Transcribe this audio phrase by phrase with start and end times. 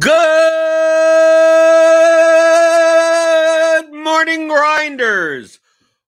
[0.00, 0.12] Good
[3.92, 5.60] morning, grinders.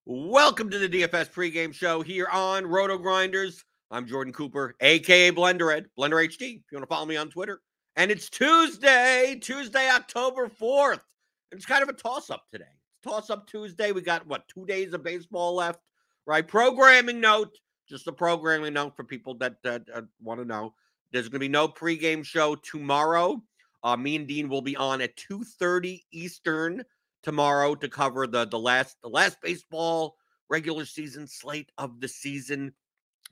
[0.07, 3.63] Welcome to the DFS pregame show here on Roto Grinders.
[3.91, 6.41] I'm Jordan Cooper, aka Blender Ed, Blender HD.
[6.41, 7.61] If you want to follow me on Twitter,
[7.97, 11.03] and it's Tuesday, Tuesday, October 4th.
[11.51, 12.65] It's kind of a toss up today.
[13.05, 13.93] Toss up Tuesday.
[13.93, 15.81] We got what two days of baseball left,
[16.25, 16.48] right?
[16.48, 19.81] Programming note, just a programming note for people that uh,
[20.23, 20.73] want to know.
[21.13, 23.43] There's going to be no pregame show tomorrow.
[23.83, 26.85] Uh, me and Dean will be on at 2:30 Eastern
[27.23, 30.17] tomorrow to cover the the last the last baseball
[30.49, 32.73] regular season slate of the season.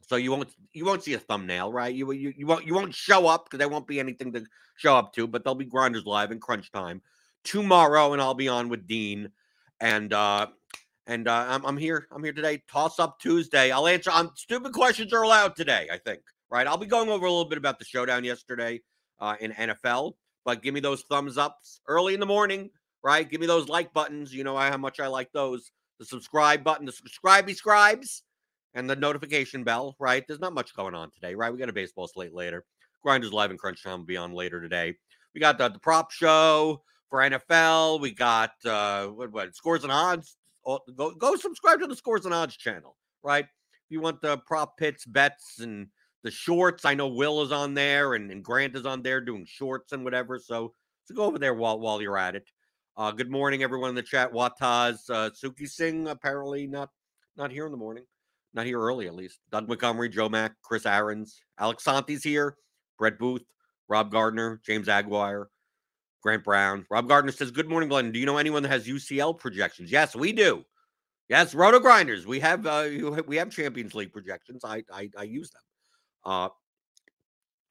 [0.03, 1.95] So you won't you won't see a thumbnail, right?
[1.95, 4.45] You you, you won't you won't show up because there won't be anything to
[4.77, 7.03] show up to, but there'll be grinders live in crunch time
[7.45, 9.31] tomorrow, and I'll be on with Dean
[9.81, 10.47] and uh
[11.06, 12.62] and uh, I'm I'm here I'm here today.
[12.71, 13.71] Toss up Tuesday.
[13.71, 14.11] I'll answer.
[14.11, 15.89] Um, stupid questions are allowed today.
[15.93, 16.66] I think right.
[16.66, 18.81] I'll be going over a little bit about the showdown yesterday
[19.19, 20.12] uh, in NFL,
[20.50, 22.71] but give me those thumbs ups early in the morning
[23.03, 23.28] right?
[23.28, 24.33] Give me those like buttons.
[24.33, 25.72] You know how much I like those.
[25.99, 28.22] The subscribe button, the subscribe scribes,
[28.75, 30.25] and the notification bell, right?
[30.27, 31.53] There's not much going on today, right?
[31.53, 32.65] We got a baseball slate later.
[33.03, 34.94] Grinders Live and Crunch Time will be on later today.
[35.34, 38.00] We got the, the prop show for NFL.
[38.00, 40.37] We got uh what, what scores and odds.
[40.66, 43.44] Oh, go go subscribe to the scores and odds channel, right?
[43.44, 45.89] If you want the prop pits, bets, and
[46.22, 49.44] the shorts, I know Will is on there and, and Grant is on there doing
[49.47, 50.38] shorts and whatever.
[50.38, 52.48] So so go over there while while you're at it.
[52.97, 54.32] Uh, good morning, everyone in the chat.
[54.32, 56.91] Wataz, uh, Suki Singh, apparently not
[57.36, 58.04] not here in the morning,
[58.53, 59.38] not here early at least.
[59.50, 62.56] Doug Montgomery, Joe Mack, Chris Aaron's, Alex Santi's here,
[62.98, 63.44] Brett Booth,
[63.88, 65.48] Rob Gardner, James Aguirre,
[66.22, 66.86] Grant Brown.
[66.91, 68.12] Rob Gardner says, Good morning, Glenn.
[68.12, 69.91] Do you know anyone that has UCL projections?
[69.91, 70.64] Yes, we do.
[71.28, 72.26] Yes, Roto Grinders.
[72.26, 72.88] We have uh,
[73.26, 74.64] we have Champions League projections.
[74.64, 75.62] I I, I use them.
[76.25, 76.48] Uh,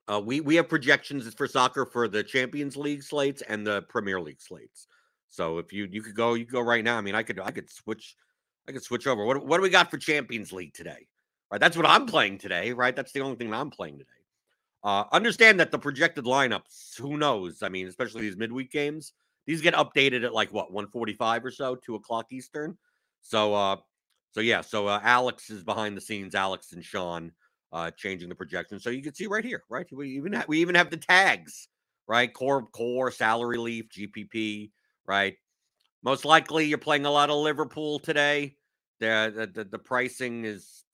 [0.10, 4.20] uh, we we have projections for soccer for the Champions League slates and the Premier
[4.20, 4.88] League slates.
[5.28, 6.98] So if you you could go, you could go right now.
[6.98, 8.16] I mean, I could I could switch,
[8.68, 9.24] I could switch over.
[9.24, 11.08] What what do we got for Champions League today?
[11.52, 12.74] Right, that's what I'm playing today.
[12.74, 14.10] Right, that's the only thing I'm playing today.
[14.84, 17.62] Uh, understand that the projected lineups, who knows?
[17.62, 19.14] I mean, especially these midweek games,
[19.46, 22.78] these get updated at like what 1:45 or so, two o'clock Eastern.
[23.22, 23.76] So, uh,
[24.32, 26.34] so yeah, so uh, Alex is behind the scenes.
[26.34, 27.32] Alex and Sean
[27.72, 29.88] uh, changing the projection, so you can see right here, right?
[29.92, 31.68] We even ha- we even have the tags,
[32.08, 32.34] right?
[32.34, 34.72] Core, core, salary leaf, GPP
[35.08, 35.36] right?
[36.04, 38.56] Most likely you're playing a lot of Liverpool today.
[39.00, 40.86] The the, the pricing is,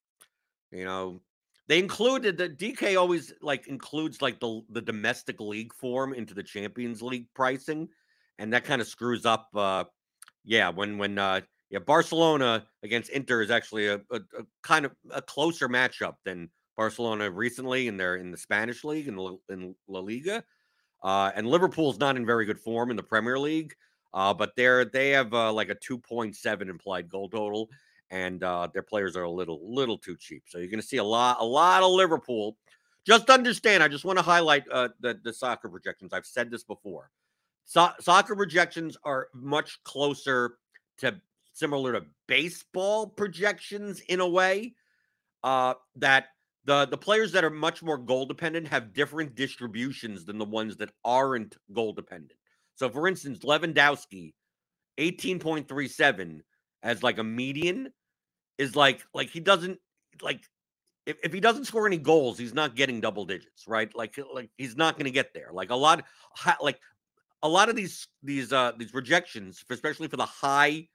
[0.72, 1.22] you know,
[1.68, 6.44] they included the DK always like includes like the the domestic league form into the
[6.44, 7.90] Champions League pricing,
[8.40, 9.50] and that kind of screws up.
[9.56, 9.84] uh
[10.44, 14.94] Yeah, when when uh yeah Barcelona against Inter is actually a, a, a kind of
[15.12, 19.76] a closer matchup than Barcelona recently and they're in the Spanish league in La, in
[19.88, 20.44] La Liga,
[21.04, 23.76] uh, and Liverpool's not in very good form in the Premier League.
[24.16, 27.70] Uh, but they're they have uh, like a 2.7 implied goal total,
[28.12, 30.44] and uh, their players are a little little too cheap.
[30.48, 32.56] So you're going to see a lot a lot of Liverpool.
[33.06, 36.14] Just understand, I just want to highlight uh, the the soccer projections.
[36.14, 37.12] I've said this before.
[37.66, 40.60] So- soccer projections are much closer
[41.00, 41.20] to
[41.52, 44.76] similar to baseball projections in a way
[45.44, 46.28] uh, that
[46.66, 50.78] the the players that are much more goal dependent have different distributions than the ones
[50.78, 52.40] that aren't goal dependent.
[52.76, 54.34] So, for instance, Lewandowski,
[55.00, 56.42] 18.37
[56.84, 57.92] as like a median
[58.58, 59.80] is like, like he doesn't,
[60.22, 60.42] like,
[61.06, 63.94] if, if he doesn't score any goals, he's not getting double digits, right?
[63.96, 65.50] Like, like he's not going to get there.
[65.54, 66.04] Like a lot,
[66.62, 66.80] like
[67.44, 70.88] a lot of these these uh these rejections, especially for the high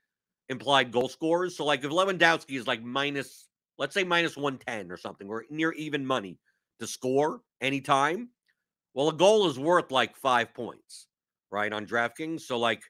[0.49, 1.57] implied goal scorers.
[1.57, 3.49] So like if Lewandowski is like minus,
[3.81, 6.39] let's say minus 110 or something, or near even money
[6.79, 8.29] to score anytime,
[8.93, 11.07] well, a goal is worth like five points,
[11.51, 11.73] right?
[11.73, 12.43] On DraftKings.
[12.43, 12.83] So like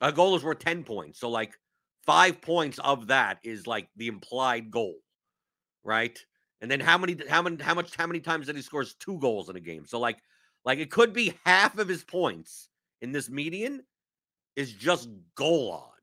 [0.00, 1.20] a goal is worth 10 points.
[1.20, 1.54] So like
[2.04, 4.96] five points of that is like the implied goal,
[5.84, 6.18] right?
[6.60, 9.18] And then how many how many how much how many times that he scores two
[9.20, 9.86] goals in a game?
[9.86, 10.18] So like
[10.64, 12.70] like it could be half of his points
[13.02, 13.84] in this median
[14.56, 15.93] is just goal odds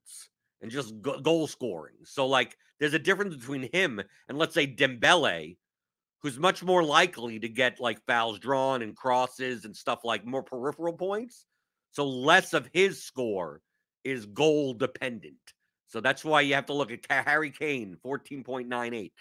[0.61, 1.95] and just go- goal scoring.
[2.03, 5.57] So like there's a difference between him and let's say Dembele,
[6.19, 10.43] who's much more likely to get like fouls drawn and crosses and stuff like more
[10.43, 11.45] peripheral points.
[11.91, 13.61] So less of his score
[14.03, 15.35] is goal dependent.
[15.87, 19.11] So that's why you have to look at Harry Kane, 14.98.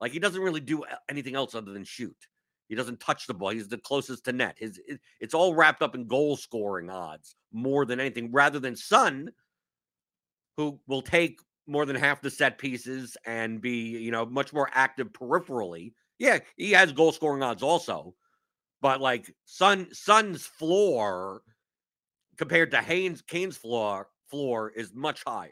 [0.00, 2.16] Like he doesn't really do uh, anything else other than shoot.
[2.68, 3.50] He doesn't touch the ball.
[3.50, 4.56] He's the closest to net.
[4.58, 8.76] His it, it's all wrapped up in goal scoring odds more than anything, rather than
[8.76, 9.30] Son,
[10.56, 14.70] who will take more than half the set pieces and be, you know, much more
[14.72, 15.92] active peripherally.
[16.18, 18.14] Yeah, he has goal scoring odds also,
[18.80, 21.42] but like Son Son's floor
[22.36, 25.50] compared to Haynes Kane's floor floor is much higher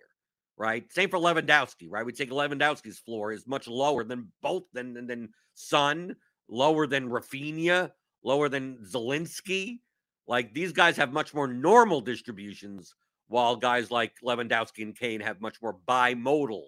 [0.56, 0.90] right?
[0.92, 2.06] Same for Lewandowski, right?
[2.06, 6.14] We take Lewandowski's floor is much lower than both than than, than Son,
[6.48, 7.90] lower than Rafinha,
[8.22, 9.80] lower than Zielinski.
[10.26, 12.94] Like these guys have much more normal distributions,
[13.28, 16.64] while guys like Lewandowski and Kane have much more bimodal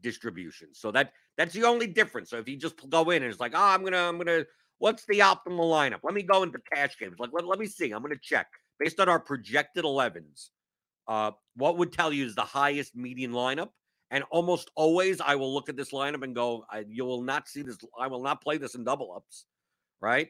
[0.00, 0.78] distributions.
[0.78, 2.30] So that that's the only difference.
[2.30, 4.44] So if you just go in and it's like, oh, I'm gonna, I'm gonna,
[4.78, 6.00] what's the optimal lineup?
[6.02, 7.16] Let me go into cash games.
[7.18, 7.90] Like, let, let me see.
[7.92, 8.46] I'm gonna check
[8.78, 10.50] based on our projected 11s
[11.08, 13.70] uh, what would tell you is the highest median lineup?
[14.10, 17.48] And almost always, I will look at this lineup and go, I, "You will not
[17.48, 17.76] see this.
[17.98, 19.46] I will not play this in double ups."
[20.00, 20.28] Right?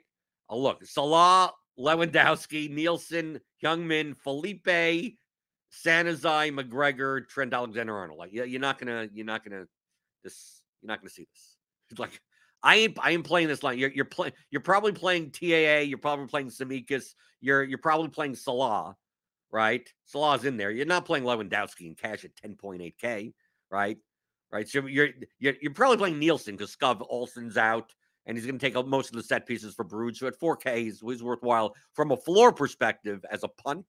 [0.48, 5.18] I'll look Salah, Lewandowski, Nielsen, Youngman, Felipe,
[5.84, 8.18] Sanazai, McGregor, Trent Alexander-Arnold.
[8.18, 9.66] Like, you're not gonna, you're not gonna,
[10.22, 11.56] this, you're not gonna see this.
[11.98, 12.20] Like,
[12.62, 13.78] I ain't, I ain't playing this line.
[13.78, 15.84] You're, you're playing, you're probably playing TAA.
[15.84, 17.14] You're probably playing Tsimikas.
[17.40, 18.96] You're, you're probably playing Salah
[19.50, 19.88] right?
[20.04, 20.70] Salah's in there.
[20.70, 23.32] You're not playing Lewandowski and cash at 10.8K,
[23.70, 23.98] right?
[24.52, 24.68] Right.
[24.68, 25.08] So you're
[25.38, 27.92] you're, you're probably playing Nielsen because Skov Olsen's out
[28.26, 30.20] and he's going to take up most of the set pieces for Bruges.
[30.20, 33.86] So at 4K, he's, he's worthwhile from a floor perspective as a punt,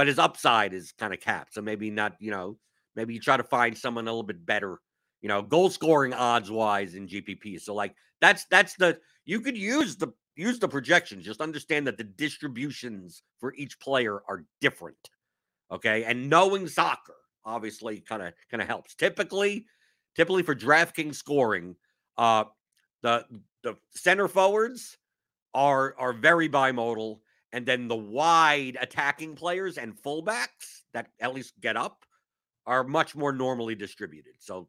[0.00, 1.52] but his upside is kind of capped.
[1.52, 2.56] So maybe not, you know,
[2.96, 4.80] maybe you try to find someone a little bit better,
[5.20, 7.60] you know, goal scoring odds wise in GPP.
[7.60, 11.26] So like that's that's the you could use the use the projections.
[11.26, 15.10] Just understand that the distributions for each player are different.
[15.70, 16.04] Okay.
[16.04, 18.94] And knowing soccer obviously kind of kind of helps.
[18.94, 19.66] Typically,
[20.16, 21.76] typically for DraftKings scoring,
[22.16, 22.44] uh
[23.02, 23.26] the
[23.62, 24.96] the center forwards
[25.52, 27.18] are are very bimodal,
[27.52, 32.04] and then the wide attacking players and fullbacks that at least get up
[32.66, 34.34] are much more normally distributed.
[34.38, 34.68] So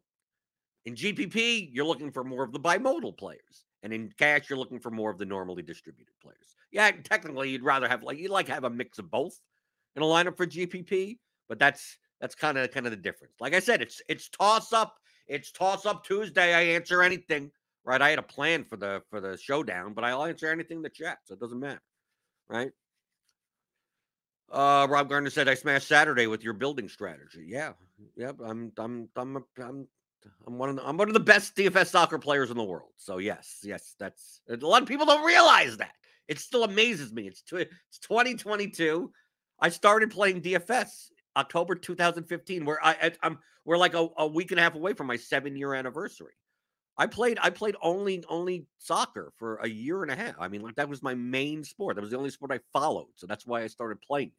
[0.84, 3.64] in GPP, you're looking for more of the bimodal players.
[3.82, 6.56] And in cash, you're looking for more of the normally distributed players.
[6.70, 9.38] Yeah, technically, you'd rather have like you'd like have a mix of both
[9.96, 11.18] in a lineup for GPP,
[11.48, 13.34] but that's that's kind of kind of the difference.
[13.40, 14.96] Like I said, it's it's toss up.
[15.26, 16.54] It's toss up Tuesday.
[16.54, 17.50] I answer anything.
[17.84, 18.00] Right.
[18.00, 20.88] I had a plan for the for the showdown, but I'll answer anything in the
[20.88, 21.82] chat, so it doesn't matter.
[22.52, 22.70] Right.
[24.50, 27.46] Uh, Rob Gardner said I smashed Saturday with your building strategy.
[27.46, 27.72] Yeah,
[28.14, 28.36] yep.
[28.44, 29.88] I'm I'm I'm I'm
[30.46, 32.90] I'm one of the, I'm one of the best DFS soccer players in the world.
[32.96, 35.92] So yes, yes, that's a lot of people don't realize that.
[36.28, 37.26] It still amazes me.
[37.26, 39.10] It's, it's 2022.
[39.58, 44.50] I started playing DFS October 2015, where I, I am we're like a, a week
[44.50, 46.34] and a half away from my seven year anniversary.
[46.98, 50.34] I played I played only only soccer for a year and a half.
[50.38, 51.96] I mean, like that was my main sport.
[51.96, 53.08] That was the only sport I followed.
[53.16, 54.32] So that's why I started playing.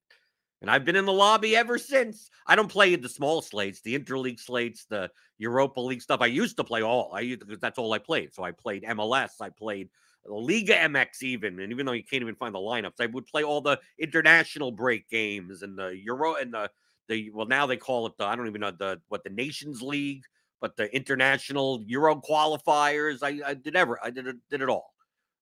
[0.62, 2.30] And I've been in the lobby ever since.
[2.48, 6.22] I don't play the small slates, the interleague slates, the Europa League stuff.
[6.22, 7.12] I used to play all.
[7.14, 8.34] I used because that's all I played.
[8.34, 9.42] So I played MLS.
[9.42, 9.90] I played
[10.26, 13.44] Liga MX even, and even though you can't even find the lineups, I would play
[13.44, 16.70] all the international break games and the Euro and the
[17.10, 19.82] the well now they call it the I don't even know the what the Nations
[19.82, 20.24] League,
[20.64, 23.20] but the international Euro qualifiers.
[23.22, 24.94] I, I did ever I did it did it all.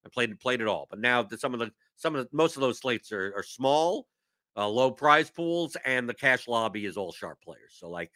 [0.04, 0.88] I played played it all.
[0.90, 4.08] But now some of the some of the most of those slates are, are small
[4.56, 7.76] uh, low prize pools, and the cash lobby is all sharp players.
[7.78, 8.10] So like,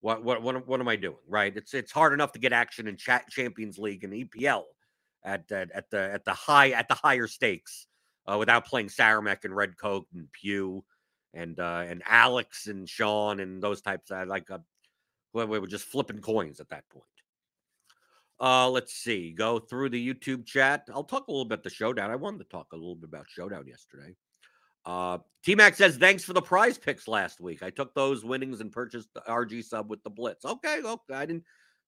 [0.00, 1.18] what what what what am I doing?
[1.28, 1.54] Right?
[1.54, 4.62] It's it's hard enough to get action in chat Champions League and EPL
[5.22, 7.86] at at, at the at the high at the higher stakes
[8.26, 10.82] uh, without playing Saramek and Red Coat and Pew
[11.34, 14.10] and uh, and Alex and Sean and those types.
[14.10, 14.56] I like uh,
[15.32, 17.04] we were just flipping coins at that point.
[18.40, 19.32] Uh, let's see.
[19.32, 20.88] Go through the YouTube chat.
[20.94, 22.10] I'll talk a little bit about the showdown.
[22.10, 24.16] I wanted to talk a little bit about showdown yesterday.
[24.86, 27.62] Uh, T Mac says, thanks for the prize picks last week.
[27.62, 30.44] I took those winnings and purchased the RG sub with the blitz.
[30.44, 31.14] Okay, okay.
[31.14, 31.44] I didn't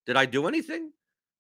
[0.07, 0.93] did I do anything?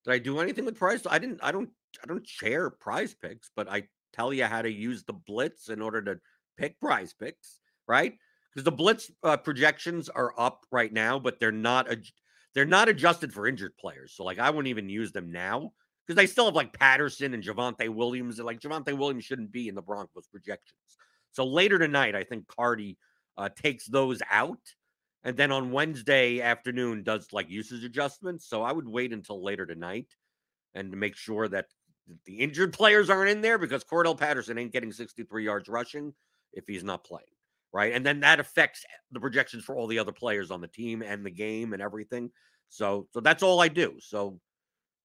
[0.04, 1.02] Did I do anything with prize?
[1.09, 1.71] I didn't I don't
[2.02, 5.82] I don't share prize picks, but I tell you how to use the blitz in
[5.82, 6.21] order to
[6.56, 8.14] pick prize picks, right?
[8.52, 11.99] Because the blitz uh, projections are up right now, but they're not a,
[12.54, 14.12] they're not adjusted for injured players.
[14.14, 15.73] So like I wouldn't even use them now
[16.06, 18.38] because they still have like Patterson and Javonte Williams.
[18.38, 20.78] And like Javonte Williams shouldn't be in the Broncos projections.
[21.32, 22.99] So later tonight, I think Carty
[23.38, 24.61] uh, takes those out.
[25.25, 28.49] And then on Wednesday afternoon does like usage adjustments.
[28.49, 30.09] So I would wait until later tonight
[30.75, 31.66] and to make sure that
[32.26, 36.12] the injured players aren't in there because Cordarrelle Patterson ain't getting 63 yards rushing
[36.52, 37.25] if he's not playing.
[37.73, 37.95] Right.
[37.95, 41.25] And then that affects the projections for all the other players on the team and
[41.25, 42.31] the game and everything.
[42.69, 43.95] So so that's all I do.
[44.00, 44.38] So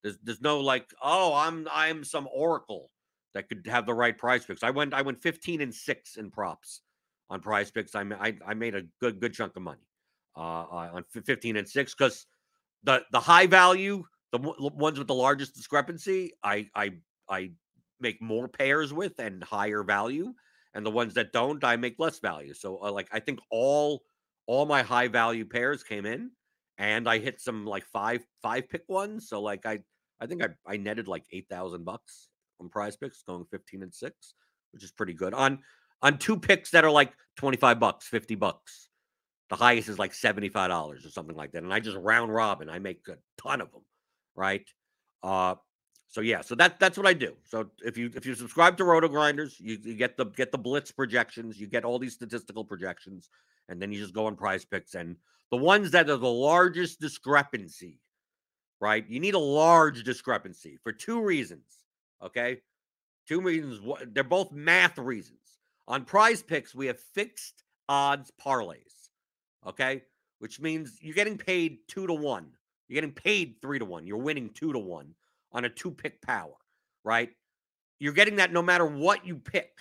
[0.03, 2.91] there's there's no like, oh, I'm I'm some oracle
[3.33, 4.63] that could have the right prize picks.
[4.63, 6.81] I went I went 15 and 6 in props
[7.29, 7.95] on prize picks.
[7.95, 9.87] I I, I made a good good chunk of money
[10.35, 12.25] uh, on 15 and 6 cuz
[12.83, 16.95] the the high value, the ones with the largest discrepancy, I I
[17.29, 17.51] I
[17.99, 20.33] make more pairs with and higher value
[20.77, 22.53] and the ones that don't I make less value.
[22.53, 24.03] So uh, like I think all
[24.45, 26.29] all my high value pairs came in
[26.77, 29.27] and I hit some like five five pick ones.
[29.27, 29.79] So like I
[30.21, 32.29] I think I I netted like eight thousand bucks
[32.61, 34.35] on Prize Picks, going fifteen and six,
[34.71, 35.59] which is pretty good on
[36.03, 38.89] on two picks that are like twenty five bucks, fifty bucks.
[39.49, 42.31] The highest is like seventy five dollars or something like that, and I just round
[42.31, 42.69] robin.
[42.69, 43.81] I make a ton of them,
[44.35, 44.65] right?
[45.23, 45.55] Uh,
[46.17, 47.35] so yeah, so that that's what I do.
[47.43, 50.57] So if you if you subscribe to Roto Grinders, you, you get the get the
[50.57, 53.29] blitz projections, you get all these statistical projections,
[53.69, 55.15] and then you just go on Prize Picks and
[55.51, 57.99] the ones that are the largest discrepancy,
[58.81, 59.07] right?
[59.07, 61.85] You need a large discrepancy for two reasons.
[62.23, 62.61] Okay.
[63.27, 63.79] Two reasons.
[64.07, 65.37] They're both math reasons.
[65.87, 69.09] On prize picks, we have fixed odds parlays.
[69.67, 70.01] Okay.
[70.39, 72.47] Which means you're getting paid two to one.
[72.87, 74.07] You're getting paid three to one.
[74.07, 75.13] You're winning two to one
[75.51, 76.55] on a two pick power,
[77.03, 77.31] right?
[77.99, 79.71] You're getting that no matter what you pick.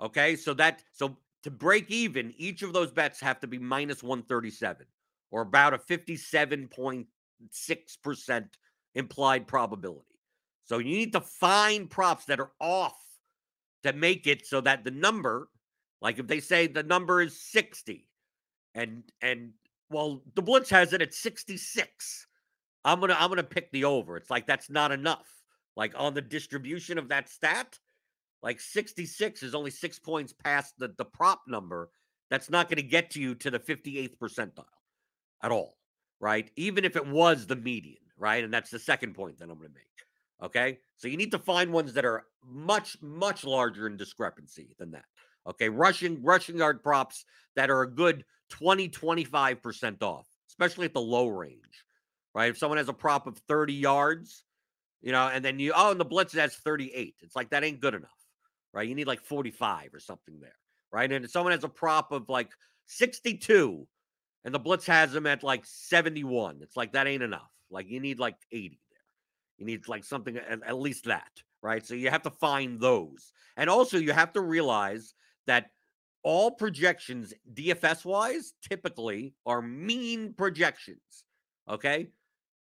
[0.00, 0.36] Okay.
[0.36, 4.86] So that, so to break even, each of those bets have to be minus 137
[5.30, 8.44] or about a 57.6%
[8.94, 10.14] implied probability.
[10.64, 12.98] So you need to find props that are off
[13.82, 15.48] to make it so that the number,
[16.00, 18.08] like if they say the number is 60
[18.74, 19.52] and and
[19.90, 22.26] well the blitz has it at 66.
[22.84, 24.16] I'm to I'm to pick the over.
[24.16, 25.26] It's like that's not enough.
[25.76, 27.78] Like on the distribution of that stat,
[28.42, 31.90] like 66 is only 6 points past the the prop number.
[32.30, 34.64] That's not going to get to you to the 58th percentile
[35.42, 35.76] at all,
[36.20, 36.50] right?
[36.56, 38.42] Even if it was the median, right?
[38.42, 39.84] And that's the second point that I'm going to make.
[40.42, 40.78] Okay.
[40.96, 45.04] So you need to find ones that are much, much larger in discrepancy than that.
[45.46, 45.68] Okay.
[45.68, 47.24] Rushing, rushing yard props
[47.56, 51.84] that are a good 20, 25% off, especially at the low range,
[52.34, 52.50] right?
[52.50, 54.44] If someone has a prop of 30 yards,
[55.00, 57.14] you know, and then you, oh, and the blitz has 38.
[57.20, 58.10] It's like that ain't good enough,
[58.72, 58.88] right?
[58.88, 60.56] You need like 45 or something there,
[60.92, 61.10] right?
[61.10, 62.50] And if someone has a prop of like
[62.86, 63.86] 62
[64.44, 66.58] and the blitz has them at like 71.
[66.62, 67.50] It's like that ain't enough.
[67.70, 68.98] Like you need like 80 there.
[69.58, 71.30] You need like something at, at least that,
[71.62, 71.84] right?
[71.84, 73.32] So you have to find those.
[73.56, 75.14] And also you have to realize
[75.46, 75.66] that
[76.22, 81.00] all projections DFS wise typically are mean projections.
[81.68, 82.08] Okay?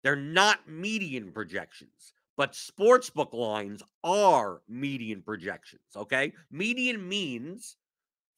[0.06, 5.82] They're not median projections, but sportsbook lines are median projections.
[5.96, 6.32] Okay?
[6.52, 7.78] Median means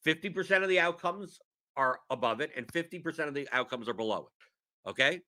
[0.05, 1.41] 50% of the outcomes
[1.75, 4.89] are above it and 50% of the outcomes are below it.
[4.89, 5.19] Okay?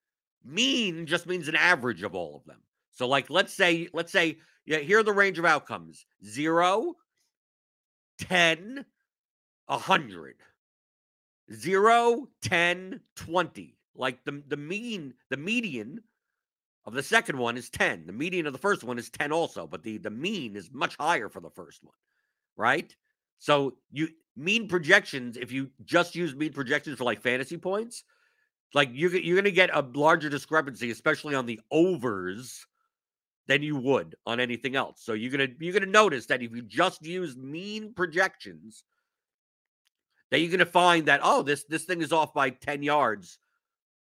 [0.45, 2.61] Mean just means an average of all of them.
[2.93, 6.05] So like let's say let's say yeah, here are the range of outcomes.
[6.25, 6.93] 0
[8.17, 8.85] 10
[9.65, 10.35] 100
[11.51, 13.77] 0 10 20.
[13.93, 15.99] Like the the mean the median
[16.89, 18.05] of the second one is 10.
[18.05, 20.95] The median of the first one is 10 also, but the the mean is much
[20.99, 21.95] higher for the first one.
[22.57, 22.93] Right?
[23.37, 28.03] So you mean projections, if you just use mean projections for like fantasy points,
[28.73, 32.65] like you're you're gonna get a larger discrepancy, especially on the overs,
[33.47, 35.01] than you would on anything else.
[35.03, 38.83] So you're gonna you're gonna notice that if you just use mean projections,
[40.31, 43.39] that you're gonna find that oh this this thing is off by 10 yards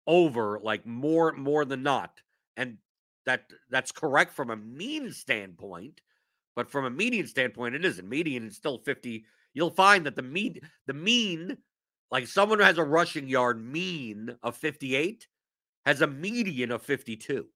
[0.07, 2.22] over like more more than not.
[2.57, 2.79] And
[3.27, 6.01] that that's correct from a mean standpoint,
[6.57, 8.09] but from a median standpoint, it isn't.
[8.09, 11.59] Median is still 50 you'll find that the mean the mean
[12.11, 15.27] like someone who has a rushing yard mean of 58
[15.85, 17.47] has a median of 52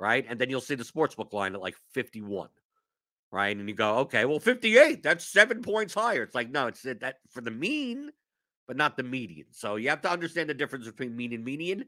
[0.00, 2.48] right and then you'll see the sportsbook line at like 51
[3.32, 3.56] right?
[3.56, 6.22] And you go, okay, well, 58, that's seven points higher.
[6.22, 8.10] It's like, no, it's uh, that for the mean,
[8.68, 9.46] but not the median.
[9.50, 11.86] So you have to understand the difference between mean and median.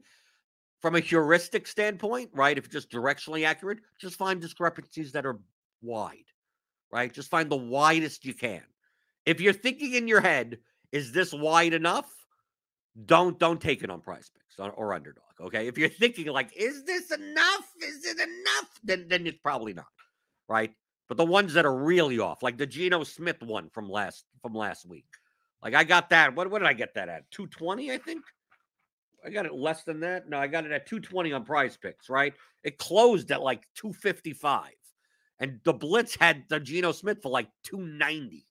[0.85, 2.59] From a heuristic standpoint, right?
[2.59, 5.39] If just directionally accurate, just find discrepancies that are
[5.81, 6.29] wide,
[6.91, 7.11] right?
[7.11, 8.61] Just find the widest you can.
[9.25, 10.59] If you're thinking in your head,
[10.91, 12.05] is this wide enough?
[13.07, 15.23] Don't don't take it on prize picks or, or underdog.
[15.41, 15.65] Okay.
[15.65, 17.67] If you're thinking like, is this enough?
[17.81, 18.79] Is it enough?
[18.83, 19.87] Then then it's probably not.
[20.47, 20.71] Right.
[21.07, 24.53] But the ones that are really off, like the Geno Smith one from last from
[24.53, 25.07] last week.
[25.63, 26.35] Like I got that.
[26.35, 27.31] What what did I get that at?
[27.31, 28.21] 220, I think.
[29.25, 30.29] I got it less than that.
[30.29, 32.33] No, I got it at 220 on prize picks, right?
[32.63, 34.69] It closed at like 255.
[35.39, 38.45] And the Blitz had the Geno Smith for like 290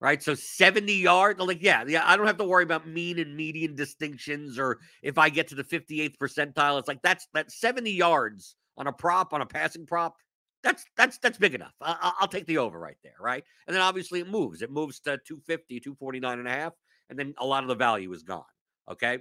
[0.00, 0.22] right?
[0.22, 3.74] So 70 yards, like, yeah, yeah, I don't have to worry about mean and median
[3.74, 6.78] distinctions or if I get to the 58th percentile.
[6.78, 10.16] It's like that's that's 70 yards on a prop, on a passing prop.
[10.62, 11.74] That's that's that's big enough.
[11.80, 13.44] I, will take the over right there, right?
[13.66, 14.62] And then obviously it moves.
[14.62, 16.72] It moves to 250, 249 and a half,
[17.08, 18.44] and then a lot of the value is gone.
[18.90, 19.20] Okay.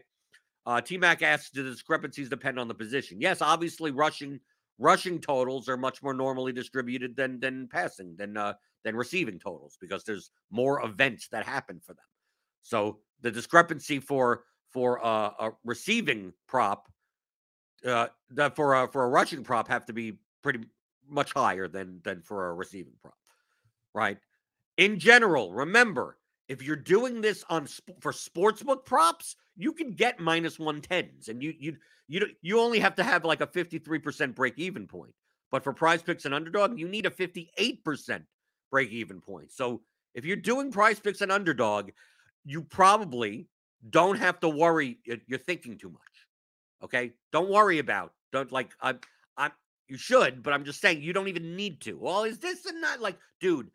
[0.70, 3.20] Uh, T Mac asks, do the discrepancies depend on the position?
[3.20, 4.40] Yes, obviously rushing
[4.78, 9.80] rushing totals are much more normally distributed than than passing than uh, than receiving totals
[9.82, 12.06] because there's more events that happen for them.
[12.62, 16.88] So the discrepancy for for uh, a receiving prop,
[17.84, 20.60] uh, that for a for a rushing prop have to be pretty
[21.10, 23.18] much higher than than for a receiving prop,
[23.96, 24.20] right?
[24.78, 26.19] In general, remember
[26.50, 27.68] if you're doing this on
[28.02, 31.78] for sportsbook props, you can get minus 110s and you you
[32.08, 35.14] you you only have to have like a 53% break even point.
[35.52, 38.24] But for prize picks and underdog, you need a 58%
[38.72, 39.52] break even point.
[39.52, 39.82] So
[40.14, 41.92] if you're doing prize picks and underdog,
[42.46, 43.48] you probably
[43.90, 45.00] don't have to worry.
[45.28, 46.02] You're thinking too much.
[46.84, 47.14] Okay.
[47.32, 49.00] Don't worry about, don't like, I'm,
[49.38, 49.52] I'm,
[49.88, 51.94] you should, but I'm just saying you don't even need to.
[51.94, 53.72] Well, is this and not like, dude,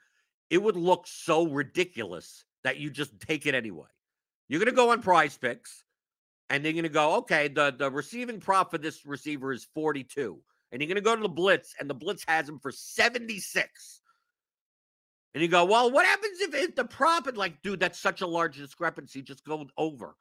[0.50, 3.86] it would look so ridiculous that you just take it anyway.
[4.48, 5.84] You're going to go on prize picks
[6.50, 10.38] and they're going to go, okay, the, the receiving prop for this receiver is 42.
[10.72, 14.00] And you're going to go to the Blitz and the Blitz has him for 76.
[15.34, 18.26] And you go, well, what happens if, the prop and like, dude, that's such a
[18.26, 19.22] large discrepancy.
[19.22, 20.16] Just go over.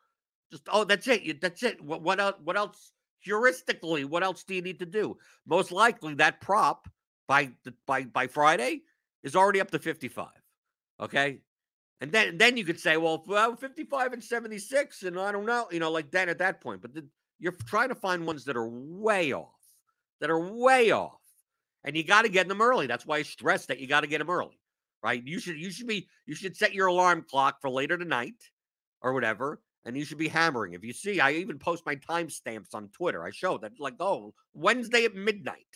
[0.51, 1.41] Just oh, that's it.
[1.41, 1.81] That's it.
[1.81, 2.35] What what else?
[2.43, 2.91] What else?
[3.27, 5.17] Heuristically, what else do you need to do?
[5.47, 6.87] Most likely, that prop
[7.27, 8.81] by the by by Friday
[9.23, 10.27] is already up to fifty five.
[10.99, 11.39] Okay,
[12.01, 15.31] and then then you could say, well, well, fifty five and seventy six, and I
[15.31, 16.81] don't know, you know, like then at that point.
[16.81, 17.07] But the,
[17.39, 19.59] you're trying to find ones that are way off,
[20.19, 21.21] that are way off,
[21.83, 22.87] and you got to get them early.
[22.87, 24.59] That's why I stress that you got to get them early
[25.03, 25.21] right?
[25.23, 28.49] You should you should be you should set your alarm clock for later tonight
[29.01, 30.73] or whatever, and you should be hammering.
[30.73, 33.23] If you see, I even post my timestamps on Twitter.
[33.23, 35.67] I show that like oh Wednesday at midnight,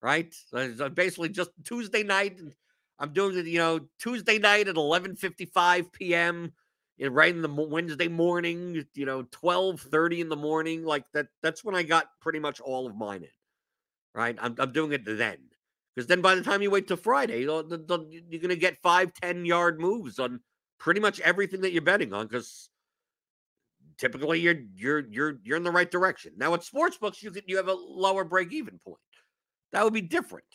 [0.00, 0.32] right?
[0.50, 2.40] So basically just Tuesday night.
[2.98, 6.52] I'm doing it, you know, Tuesday night at 11:55 p.m.
[7.00, 11.28] right in the Wednesday morning, you know, 12:30 in the morning, like that.
[11.42, 13.28] That's when I got pretty much all of mine in.
[14.14, 15.38] Right, I'm, I'm doing it then.
[15.94, 19.44] Because then by the time you wait till Friday, you're going to get five, ten
[19.44, 20.40] yard moves on
[20.78, 22.26] pretty much everything that you're betting on.
[22.26, 22.70] Because
[23.98, 26.32] typically you're you're you're you're in the right direction.
[26.36, 28.98] Now at sports books, you can you have a lower break even point.
[29.72, 30.46] That would be different.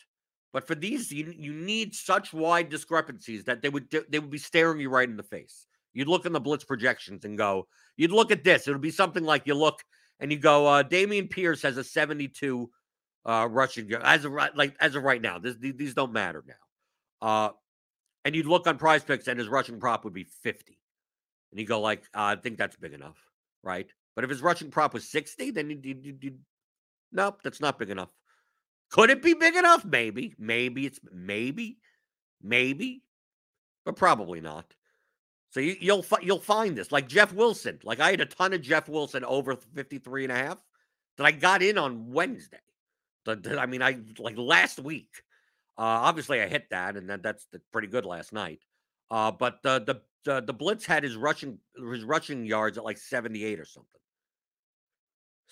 [0.54, 4.38] But for these, you, you need such wide discrepancies that they would they would be
[4.38, 5.66] staring you right in the face.
[5.92, 8.66] You'd look in the blitz projections and go, you'd look at this.
[8.66, 9.80] It would be something like you look
[10.20, 12.70] and you go, uh, Dameon Pierce has a 72
[13.26, 15.38] uh, rushing as of right, like as of right now.
[15.38, 17.26] This, these don't matter now.
[17.26, 17.50] Uh,
[18.24, 20.78] and you'd look on Prize Picks, and his rushing prop would be fifty,
[21.50, 23.18] and you go like, uh, I think that's big enough,
[23.62, 23.90] right?
[24.14, 26.34] But if his rushing prop was sixty, then you, you, you,
[27.12, 28.10] nope, that's not big enough.
[28.94, 29.84] Could it be big enough?
[29.84, 31.78] Maybe, maybe it's maybe,
[32.40, 33.02] maybe,
[33.84, 34.72] but probably not.
[35.50, 37.80] So you, you'll you'll find this like Jeff Wilson.
[37.82, 40.58] Like I had a ton of Jeff Wilson over 53 and a half
[41.18, 42.60] that I got in on Wednesday.
[43.26, 45.10] I mean, I like last week.
[45.76, 48.60] Uh, obviously, I hit that, and that, that's pretty good last night.
[49.10, 51.58] Uh, but the, the the the blitz had his rushing
[51.90, 54.00] his rushing yards at like 78 or something.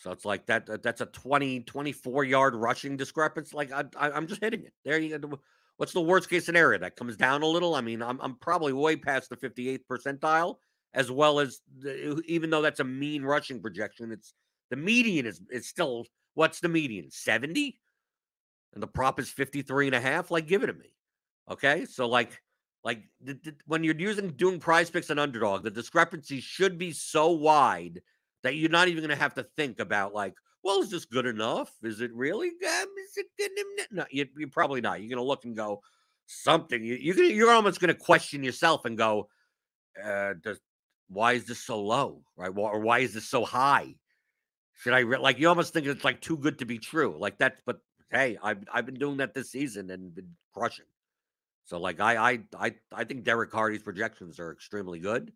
[0.02, 0.82] So it's like that.
[0.82, 3.56] That's a 20 24 yard rushing discrepancy.
[3.56, 4.72] Like I, I am just hitting it.
[4.84, 5.38] There you go.
[5.76, 6.78] What's the worst case scenario?
[6.78, 7.74] That comes down a little.
[7.74, 10.56] I mean, I'm I'm probably way past the 58th percentile,
[10.94, 14.34] as well as the, even though that's a mean rushing projection, it's
[14.70, 17.10] the median is is still What's the median?
[17.10, 17.78] 70?
[18.74, 20.30] And the prop is 53 and a half?
[20.30, 20.94] Like, give it to me.
[21.50, 21.84] Okay.
[21.84, 22.40] So, like,
[22.84, 26.92] like the, the, when you're using doing prize picks and underdog, the discrepancy should be
[26.92, 28.00] so wide
[28.42, 31.26] that you're not even going to have to think about, like, well, is this good
[31.26, 31.72] enough?
[31.82, 32.48] Is it really?
[32.48, 33.88] Um, is it good enough?
[33.90, 35.00] No, you, you're probably not.
[35.00, 35.80] You're going to look and go,
[36.26, 36.84] something.
[36.84, 39.28] You, you you're almost going to question yourself and go,
[40.02, 40.60] uh, does,
[41.08, 42.52] why is this so low, right?
[42.54, 43.96] Or why is this so high?
[44.74, 45.38] Should I re- like?
[45.38, 47.58] You almost think it's like too good to be true, like that.
[47.66, 50.86] But hey, I've I've been doing that this season and been crushing.
[51.64, 55.32] So like I I I I think Derek Carty's projections are extremely good.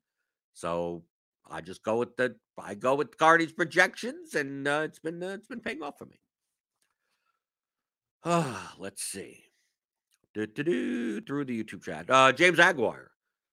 [0.55, 1.05] So
[1.51, 5.29] I just go with the I go with Carty's projections, and uh, it's been uh,
[5.29, 6.21] it's been paying off for me.
[8.25, 9.45] Ah, let's see.
[10.35, 12.11] Do-do-do, through the YouTube chat.
[12.11, 13.11] Uh, James Aguirre.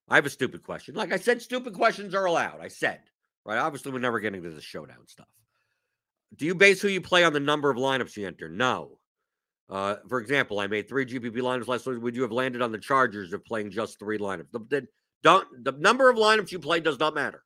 [0.09, 0.95] I have a stupid question.
[0.95, 2.59] Like I said, stupid questions are allowed.
[2.59, 2.99] I said,
[3.45, 3.57] right?
[3.57, 5.27] Obviously, we're never getting to the showdown stuff.
[6.35, 8.49] Do you base who you play on the number of lineups you enter?
[8.49, 8.97] No.
[9.69, 12.01] Uh, for example, I made three GPP lineups last week.
[12.01, 14.51] Would you have landed on the Chargers of playing just three lineups?
[14.51, 14.87] The, the,
[15.21, 17.43] don't the number of lineups you play does not matter,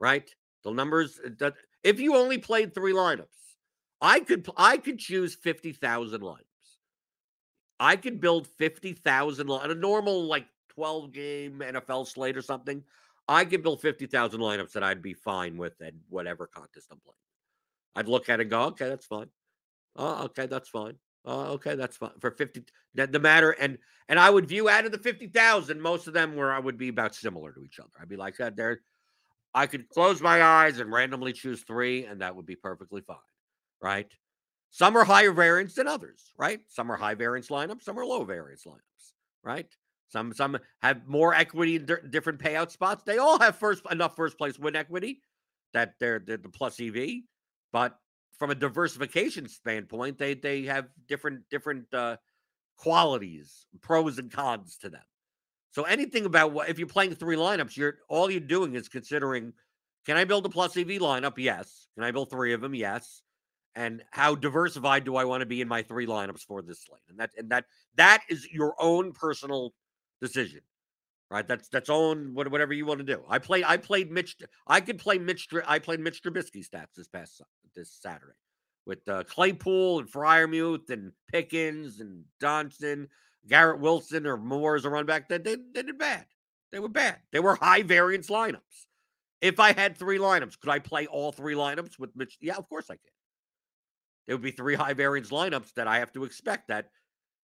[0.00, 0.28] right?
[0.64, 3.26] The numbers uh, that if you only played three lineups,
[4.00, 6.44] I could I could choose fifty thousand lineups.
[7.78, 12.82] I could build fifty thousand on a normal like twelve game NFL slate or something.
[13.28, 16.98] I could build fifty thousand lineups that I'd be fine with at whatever contest I'm
[17.00, 17.14] playing.
[17.96, 19.28] I'd look at it and go, okay, that's fine.
[19.96, 20.94] Oh, okay, that's fine.
[21.24, 22.64] Oh, okay, that's fine for fifty.
[22.94, 26.34] The, matter and and I would view out of the fifty thousand, most of them
[26.34, 27.90] were I would be about similar to each other.
[28.00, 28.56] I'd be like that.
[28.56, 28.80] There,
[29.54, 33.16] I could close my eyes and randomly choose three, and that would be perfectly fine,
[33.82, 34.10] right?
[34.70, 36.60] Some are higher variance than others, right?
[36.68, 39.66] Some are high variance lineups, some are low variance lineups, right?
[40.08, 43.02] Some some have more equity in different payout spots.
[43.04, 45.22] They all have first enough first place win equity
[45.72, 47.22] that they're, they're the plus EV,
[47.72, 47.96] but
[48.38, 52.16] from a diversification standpoint, they they have different different uh,
[52.76, 55.02] qualities, pros and cons to them.
[55.72, 59.52] So anything about what if you're playing three lineups, you're all you're doing is considering:
[60.06, 61.34] Can I build a plus EV lineup?
[61.36, 61.88] Yes.
[61.94, 62.74] Can I build three of them?
[62.74, 63.22] Yes.
[63.76, 67.02] And how diversified do I want to be in my three lineups for this slate?
[67.08, 69.72] And that and that that is your own personal
[70.20, 70.60] decision,
[71.30, 71.46] right?
[71.46, 73.22] That's that's own whatever you want to do.
[73.28, 74.36] I play I played Mitch.
[74.66, 75.48] I could play Mitch.
[75.66, 77.42] I played Mitch Trubisky stats this past
[77.76, 78.34] this Saturday
[78.86, 83.08] with uh, Claypool and Freiermuth and Pickens and Johnson,
[83.46, 85.28] Garrett Wilson or Moore as a run back.
[85.28, 86.26] They, they, they did bad.
[86.72, 87.18] They were bad.
[87.32, 88.86] They were high variance lineups.
[89.40, 92.36] If I had three lineups, could I play all three lineups with Mitch?
[92.40, 93.12] Yeah, of course I can.
[94.26, 96.90] There would be three high variance lineups that I have to expect that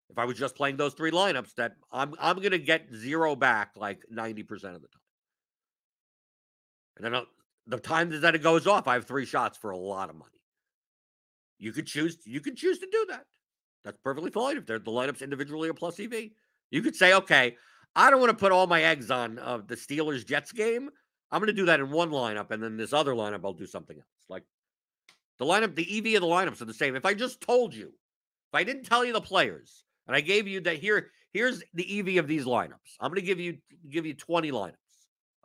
[0.10, 3.72] if I was just playing those three lineups, that I'm I'm gonna get zero back
[3.76, 5.02] like 90% of the time.
[6.98, 7.24] And then uh,
[7.68, 10.32] the time that it goes off, I have three shots for a lot of money.
[11.58, 12.18] You could choose.
[12.26, 13.26] You could choose to do that.
[13.86, 16.32] That's perfectly fine if they're the lineups individually or plus EV.
[16.72, 17.56] You could say, okay,
[17.96, 20.90] I don't want to put all my eggs on uh, the Steelers Jets game.
[21.32, 23.68] I'm going to do that in one lineup, and then this other lineup, I'll do
[23.68, 24.06] something else.
[24.28, 24.44] Like
[25.38, 26.96] the lineup, the EV of the lineups are the same.
[26.96, 30.48] If I just told you, if I didn't tell you the players, and I gave
[30.48, 32.98] you that here, here's the EV of these lineups.
[33.00, 33.58] I'm going to give you
[33.90, 34.74] give you 20 lineups.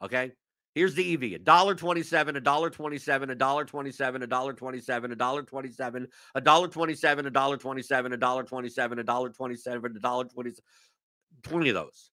[0.02, 0.32] Okay,
[0.74, 5.10] Here's the EV: a dollar twenty-seven, a dollar twenty-seven, a dollar twenty-seven, a dollar twenty-seven,
[5.10, 9.96] a dollar twenty-seven, a dollar twenty-seven, a dollar twenty-seven, a dollar twenty-seven, a dollar twenty-seven,
[9.96, 10.52] a dollar twenty.
[11.42, 12.10] Twenty of those.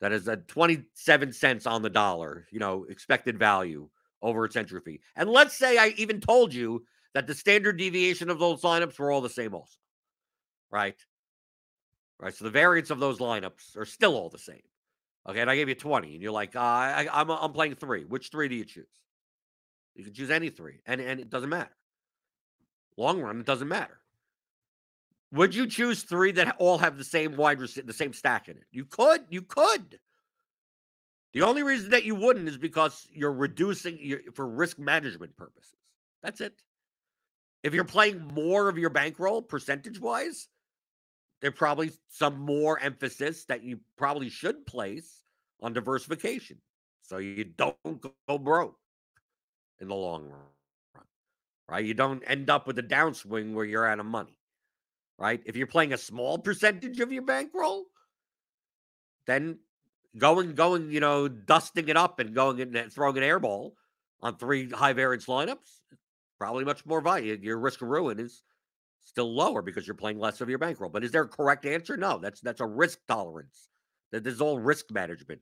[0.00, 2.46] That is a twenty-seven cents on the dollar.
[2.50, 3.88] You know, expected value
[4.22, 5.00] over its entry fee.
[5.14, 9.10] And let's say I even told you that the standard deviation of those lineups were
[9.10, 9.78] all the same, also.
[10.70, 10.96] Right.
[12.18, 12.34] Right.
[12.34, 14.62] So the variance of those lineups are still all the same.
[15.28, 18.04] Okay, and I gave you 20, and you're like, uh, I, I'm, I'm playing three.
[18.04, 18.86] Which three do you choose?
[19.94, 21.74] You can choose any three, and, and it doesn't matter.
[22.96, 23.98] Long run, it doesn't matter.
[25.32, 28.56] Would you choose three that all have the same wide receiver, the same stack in
[28.56, 28.64] it?
[28.70, 29.98] You could, you could.
[31.32, 35.74] The only reason that you wouldn't is because you're reducing your, for risk management purposes.
[36.22, 36.54] That's it.
[37.62, 40.48] If you're playing more of your bankroll percentage wise,
[41.40, 45.22] there probably some more emphasis that you probably should place
[45.62, 46.58] on diversification
[47.02, 47.76] so you don't
[48.28, 48.78] go broke
[49.80, 50.40] in the long run
[51.68, 51.84] right?
[51.84, 54.38] You don't end up with a downswing where you're out of money
[55.18, 55.40] right?
[55.46, 57.84] If you're playing a small percentage of your bankroll
[59.26, 59.58] then
[60.18, 63.72] going going you know dusting it up and going and throwing an airball
[64.22, 65.80] on three high variance lineups
[66.38, 67.38] probably much more value.
[67.40, 68.42] Your risk of ruin is
[69.06, 70.90] still lower because you're playing less of your bankroll.
[70.90, 71.96] But is there a correct answer?
[71.96, 73.68] No, that's that's a risk tolerance.
[74.12, 75.40] That this is all risk management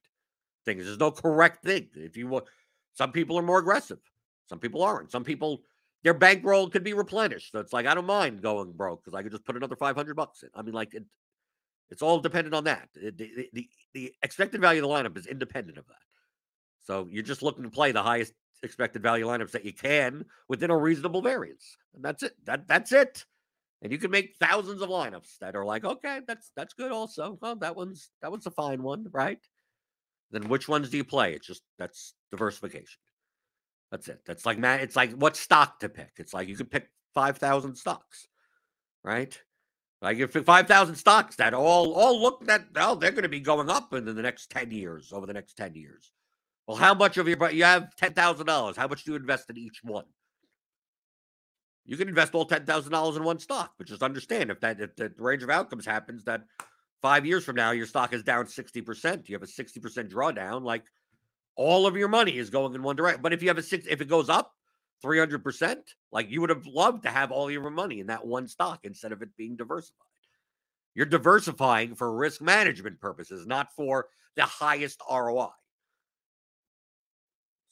[0.64, 0.84] things.
[0.84, 1.88] There's no correct thing.
[1.94, 2.44] If you want,
[2.92, 3.98] some people are more aggressive,
[4.46, 5.10] some people aren't.
[5.10, 5.62] Some people
[6.02, 7.52] their bankroll could be replenished.
[7.52, 9.96] So it's like I don't mind going broke because I could just put another five
[9.96, 10.50] hundred bucks in.
[10.54, 11.04] I mean, like it,
[11.90, 12.88] it's all dependent on that.
[12.94, 15.96] The, the, the, the expected value of the lineup is independent of that.
[16.82, 20.70] So you're just looking to play the highest expected value lineups that you can within
[20.70, 22.32] a reasonable variance, and that's it.
[22.44, 23.24] That that's it.
[23.84, 27.38] And you can make thousands of lineups that are like, okay, that's that's good also.
[27.42, 29.38] Well, that one's that one's a fine one, right?
[30.30, 31.34] Then which ones do you play?
[31.34, 32.98] It's just that's diversification.
[33.90, 34.22] That's it.
[34.26, 36.12] That's like man, it's like what stock to pick.
[36.16, 38.26] It's like you could pick five thousand stocks,
[39.04, 39.38] right?
[40.00, 43.40] Like if five thousand stocks that all all look that oh they're going to be
[43.40, 46.10] going up in the next ten years over the next ten years.
[46.66, 48.78] Well, how much of your you have ten thousand dollars?
[48.78, 50.06] How much do you invest in each one?
[51.86, 54.80] You can invest all ten thousand dollars in one stock, but just understand if that
[54.80, 56.42] if the range of outcomes happens that
[57.02, 60.10] five years from now your stock is down sixty percent, you have a sixty percent
[60.10, 60.62] drawdown.
[60.62, 60.84] Like
[61.56, 63.22] all of your money is going in one direction.
[63.22, 64.52] But if you have a six, if it goes up
[65.02, 68.26] three hundred percent, like you would have loved to have all your money in that
[68.26, 69.98] one stock instead of it being diversified.
[70.94, 75.48] You're diversifying for risk management purposes, not for the highest ROI.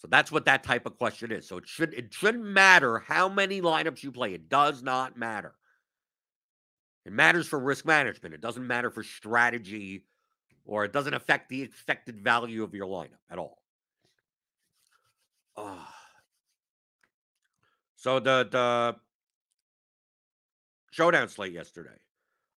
[0.02, 1.46] So that's what that type of question is.
[1.46, 4.34] So it should it shouldn't matter how many lineups you play.
[4.34, 5.54] It does not matter.
[7.06, 8.34] It matters for risk management.
[8.34, 10.04] It doesn't matter for strategy
[10.64, 13.62] or it doesn't affect the expected value of your lineup at all.
[15.56, 15.76] Uh,
[17.94, 18.96] so the the
[20.90, 21.90] showdown slate yesterday.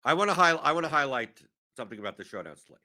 [0.04, 1.44] I want to highlight I want to highlight
[1.78, 2.80] something about the showdown slate.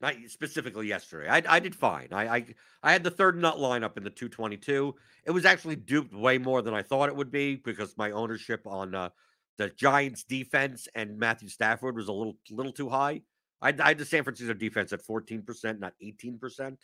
[0.00, 1.28] Not specifically yesterday.
[1.28, 2.08] I, I did fine.
[2.10, 2.44] I, I
[2.82, 4.94] I had the third nut lineup in the 222.
[5.26, 8.66] It was actually duped way more than I thought it would be because my ownership
[8.66, 9.10] on uh,
[9.58, 13.20] the Giants defense and Matthew Stafford was a little little too high.
[13.60, 16.78] I, I had the San Francisco defense at 14%, not 18%.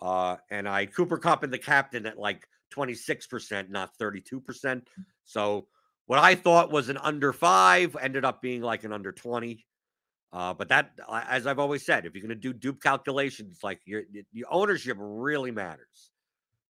[0.00, 4.82] Uh, and I Cooper Kupp and the captain at like 26%, not 32%.
[5.24, 5.66] So
[6.06, 9.66] what I thought was an under five ended up being like an under 20.
[10.32, 13.80] Uh, but that, as I've always said, if you're going to do dupe calculations, like
[13.86, 16.10] your your ownership really matters.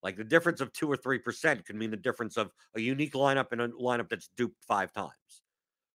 [0.04, 3.14] Like the difference of two or three percent can mean the difference of a unique
[3.14, 5.12] lineup and a lineup that's duped five times.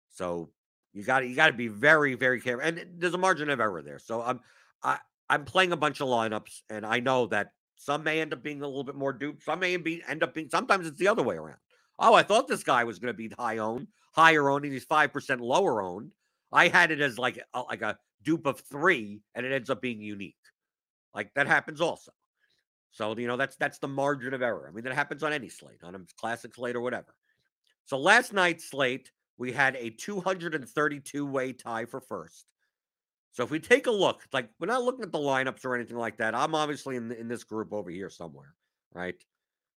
[0.09, 0.49] So
[0.91, 3.83] you got you got to be very very careful, and there's a margin of error
[3.83, 3.99] there.
[3.99, 4.39] So I'm
[4.83, 4.97] I
[5.29, 8.63] I'm playing a bunch of lineups, and I know that some may end up being
[8.63, 9.43] a little bit more duped.
[9.43, 10.49] Some may be end up being.
[10.49, 11.59] Sometimes it's the other way around.
[11.99, 14.83] Oh, I thought this guy was going to be high owned, higher owned, and he's
[14.83, 16.11] five percent lower owned.
[16.51, 19.81] I had it as like a, like a dupe of three, and it ends up
[19.81, 20.35] being unique.
[21.13, 22.11] Like that happens also.
[22.91, 24.67] So you know that's that's the margin of error.
[24.67, 27.15] I mean that happens on any slate, on a classic slate or whatever.
[27.85, 32.45] So last night's slate, we had a 232 way tie for first.
[33.31, 35.97] So if we take a look, like we're not looking at the lineups or anything
[35.97, 36.35] like that.
[36.35, 38.53] I'm obviously in in this group over here somewhere,
[38.93, 39.15] right?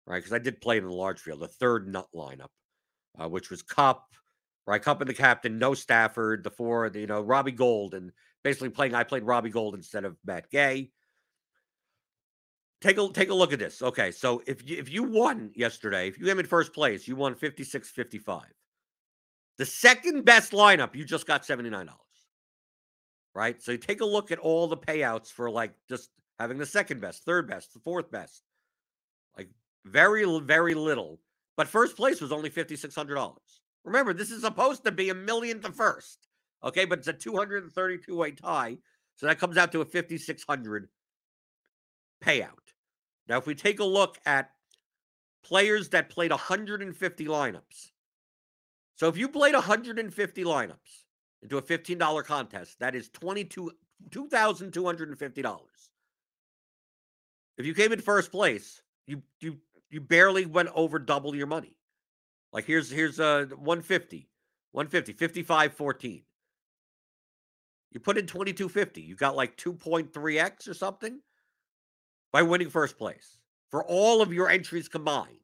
[0.07, 2.49] Right, because I did play in the large field, the third nut lineup,
[3.19, 4.05] uh, which was Kupp,
[4.67, 8.11] and the captain, no Stafford, the four, you know, Robbie Gould, and
[8.43, 8.95] basically playing.
[8.95, 10.91] I played Robbie Gould instead of Matt Gay.
[12.81, 13.81] Take a take a look at this.
[13.81, 17.15] Okay, so if you if you won yesterday, if you came in first place, you
[17.15, 18.43] won 56-55.
[19.57, 21.87] The second best lineup, you just got $79.
[23.33, 23.61] Right?
[23.61, 27.01] So you take a look at all the payouts for like just having the second
[27.01, 28.43] best, third best, the fourth best.
[29.37, 29.49] Like
[29.85, 31.19] very, very little.
[31.57, 33.37] But first place was only $5,600.
[33.85, 36.27] Remember, this is supposed to be a million to first.
[36.63, 38.77] Okay, but it's a 232 way tie.
[39.15, 40.89] So that comes out to a 5,600
[42.23, 42.49] payout.
[43.29, 44.49] Now, if we take a look at
[45.43, 47.91] players that played 150 lineups,
[48.95, 51.03] so if you played 150 lineups
[51.43, 53.71] into a $15 contest, that is 22,
[54.09, 55.59] $2,250.
[57.57, 59.57] If you came in first place, you you
[59.89, 61.77] you barely went over double your money.
[62.55, 64.29] Like here's here's uh 150,
[64.71, 66.23] 150, 55, 14.
[67.91, 69.01] You put in 2250.
[69.01, 71.19] You got like 2.3x or something
[72.31, 73.39] by winning first place
[73.71, 75.35] for all of your entries combined,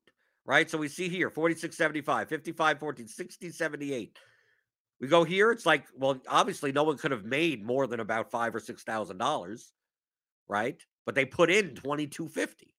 [0.46, 0.70] right?
[0.70, 4.18] So we see here 46 75, 55 14, 60 78.
[5.02, 8.32] We go here, it's like, well, obviously no one could have made more than about
[8.32, 9.74] five or six thousand dollars,
[10.48, 10.82] right?
[11.06, 12.74] But they put in 2250.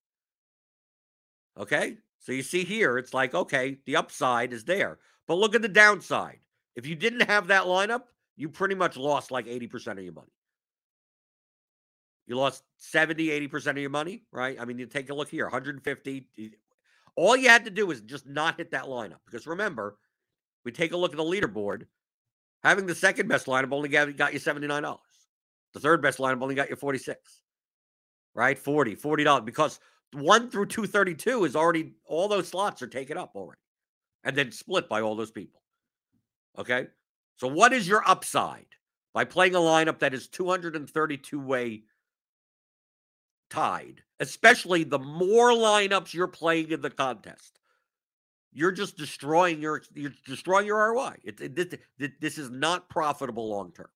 [1.59, 1.97] Okay.
[2.23, 4.97] So you see here, it's like, okay, the upside is there.
[5.27, 6.39] But look at the downside.
[6.75, 8.03] If you didn't have that lineup,
[8.37, 10.31] you pretty much lost like 80% of your money.
[12.25, 14.57] You lost 70, 80% of your money, right?
[14.59, 16.27] I mean, you take a look here 150.
[17.17, 19.19] All you had to do was just not hit that lineup.
[19.25, 19.97] Because remember,
[20.63, 21.87] we take a look at the leaderboard.
[22.63, 24.97] Having the second best lineup only got, you $79.
[25.73, 27.43] The third best lineup only got you 46
[28.35, 28.57] right?
[28.57, 29.45] 40, $40.
[29.45, 29.79] Because
[30.13, 33.59] 1 through 232 is already all those slots are taken up already
[34.23, 35.61] and then split by all those people.
[36.57, 36.87] Okay.
[37.37, 38.67] So, what is your upside
[39.13, 41.83] by playing a lineup that is 232 way
[43.49, 47.59] tied, especially the more lineups you're playing in the contest?
[48.53, 51.15] you're just destroying your you're destroying your ROI.
[51.23, 53.89] It, it, this, this is not profitable long term.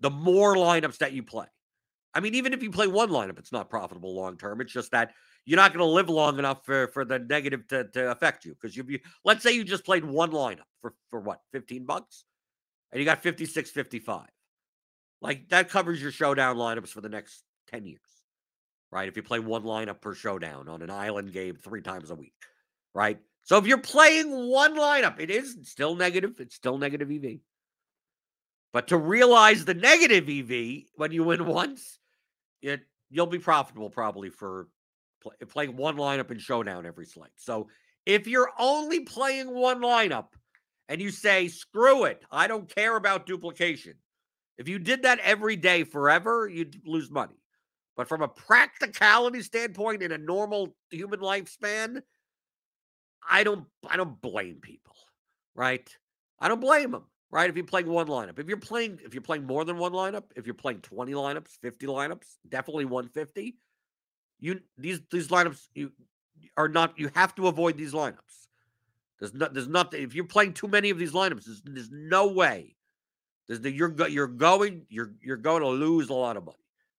[0.00, 1.46] The more lineups that you play,
[2.14, 4.60] I mean, even if you play one lineup, it's not profitable long term.
[4.60, 5.12] It's just that
[5.44, 8.54] you're not going to live long enough for, for the negative to, to affect you.
[8.54, 12.24] Because you, let's say you just played one lineup for, for what, 15 bucks?
[12.90, 14.26] And you got 56, 55.
[15.22, 18.00] Like that covers your showdown lineups for the next 10 years,
[18.90, 19.08] right?
[19.08, 22.34] If you play one lineup per showdown on an island game three times a week,
[22.94, 23.18] right?
[23.44, 26.34] So if you're playing one lineup, it is still negative.
[26.38, 27.38] It's still negative EV.
[28.72, 31.98] But to realize the negative EV when you win once,
[32.62, 34.68] it you'll be profitable probably for
[35.22, 37.30] play, playing one lineup in showdown every slate.
[37.36, 37.68] So
[38.06, 40.28] if you're only playing one lineup
[40.88, 43.94] and you say screw it, I don't care about duplication.
[44.58, 47.36] If you did that every day forever, you'd lose money.
[47.96, 52.02] But from a practicality standpoint in a normal human lifespan,
[53.28, 54.94] I don't I don't blame people,
[55.54, 55.88] right?
[56.40, 57.48] I don't blame them right?
[57.50, 60.24] If you're playing one lineup, if you're playing, if you're playing more than one lineup,
[60.36, 63.56] if you're playing 20 lineups, 50 lineups, definitely 150.
[64.38, 65.92] You these these lineups you
[66.56, 68.48] are not you have to avoid these lineups.
[69.18, 72.28] There's not there's nothing if you're playing too many of these lineups, there's, there's no
[72.28, 72.76] way.
[73.48, 76.56] There's the you're you're going you're you're going to lose a lot of money.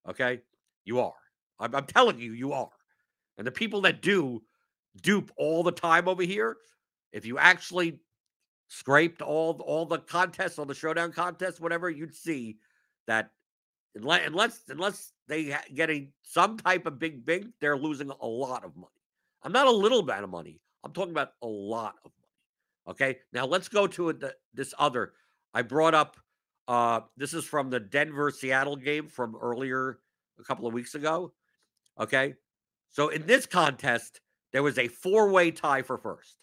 [0.09, 0.41] Okay,
[0.83, 1.13] you are.
[1.59, 2.69] I'm, I'm telling you, you are.
[3.37, 4.41] And the people that do
[5.01, 6.57] dupe all the time over here,
[7.11, 7.99] if you actually
[8.73, 12.57] scraped all all the contests, all the showdown contests, whatever, you'd see
[13.05, 13.29] that
[13.95, 18.75] unless unless they get a some type of big big, they're losing a lot of
[18.75, 18.87] money.
[19.43, 20.59] I'm not a little bit of money.
[20.83, 22.89] I'm talking about a lot of money.
[22.89, 25.13] Okay, now let's go to the, this other.
[25.53, 26.17] I brought up.
[26.67, 29.99] Uh, this is from the Denver Seattle game from earlier
[30.39, 31.33] a couple of weeks ago.
[31.99, 32.33] Okay,
[32.89, 34.19] so in this contest,
[34.51, 36.42] there was a four way tie for first.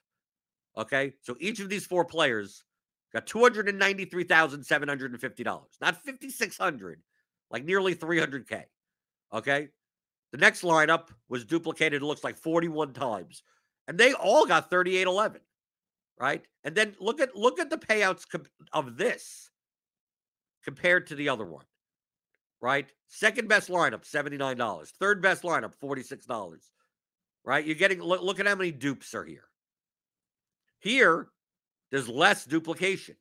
[0.80, 1.12] Okay.
[1.20, 2.64] So each of these four players
[3.12, 5.44] got $293,750,
[5.80, 7.02] not 5,600,
[7.50, 8.64] like nearly 300K.
[9.32, 9.68] Okay.
[10.32, 13.44] The next lineup was duplicated, it looks like 41 times.
[13.88, 15.42] And they all got 3811.
[16.18, 16.42] Right.
[16.64, 18.24] And then look at look at the payouts
[18.72, 19.50] of this
[20.64, 21.64] compared to the other one.
[22.60, 22.92] Right.
[23.08, 24.88] Second best lineup, $79.
[24.88, 26.58] Third best lineup, $46.
[27.44, 27.66] Right.
[27.66, 29.49] You're getting look, look at how many dupes are here.
[30.80, 31.28] Here,
[31.90, 33.16] there's less duplication,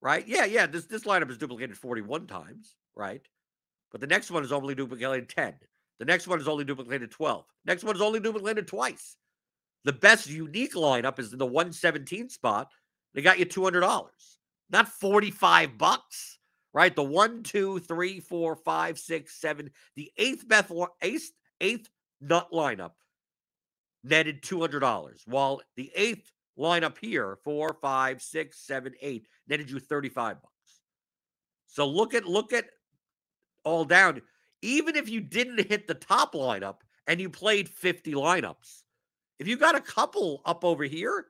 [0.00, 0.26] right?
[0.26, 0.66] Yeah, yeah.
[0.66, 3.22] This this lineup is duplicated 41 times, right?
[3.92, 5.54] But the next one is only duplicated 10.
[5.98, 7.44] The next one is only duplicated 12.
[7.64, 9.16] Next one is only duplicated twice.
[9.84, 12.72] The best unique lineup is in the 117 spot.
[13.14, 14.02] They got you $200,
[14.68, 16.38] not 45 bucks,
[16.74, 16.94] right?
[16.94, 21.88] The one, two, three, four, five, six, seven, the eighth best, eighth, eighth
[22.20, 22.92] nut lineup
[24.04, 29.78] netted $200, while the eighth line up here four, five, six, seven, eight, netted you
[29.78, 30.52] 35 bucks.
[31.66, 32.66] So look at look at
[33.64, 34.22] all down.
[34.62, 38.82] Even if you didn't hit the top lineup and you played 50 lineups,
[39.38, 41.26] if you got a couple up over here,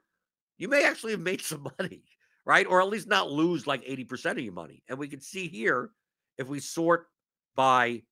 [0.58, 2.04] you may actually have made some money,
[2.44, 2.66] right?
[2.66, 4.82] Or at least not lose like 80% of your money.
[4.88, 5.90] And we can see here
[6.38, 7.06] if we sort
[7.54, 8.02] by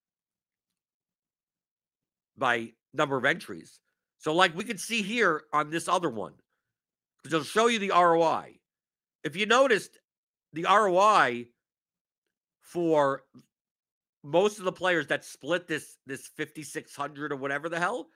[2.36, 3.78] by number of entries.
[4.18, 6.32] So like we can see here on this other one,
[7.24, 8.58] because it'll show you the ROI.
[9.24, 9.98] If you noticed,
[10.52, 11.46] the ROI
[12.60, 13.22] for
[14.22, 18.08] most of the players that split this this 5600 or whatever the hell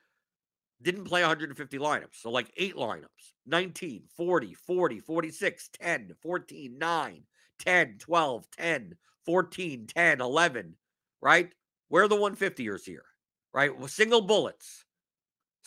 [0.83, 2.21] didn't play 150 lineups.
[2.21, 7.23] So like eight lineups, 19, 40, 40, 46, 10, 14, 9,
[7.59, 10.75] 10, 12, 10, 14, 10, 11,
[11.21, 11.53] right?
[11.89, 13.05] Where are the 150ers here?
[13.53, 13.77] Right?
[13.77, 14.85] Well, single bullets.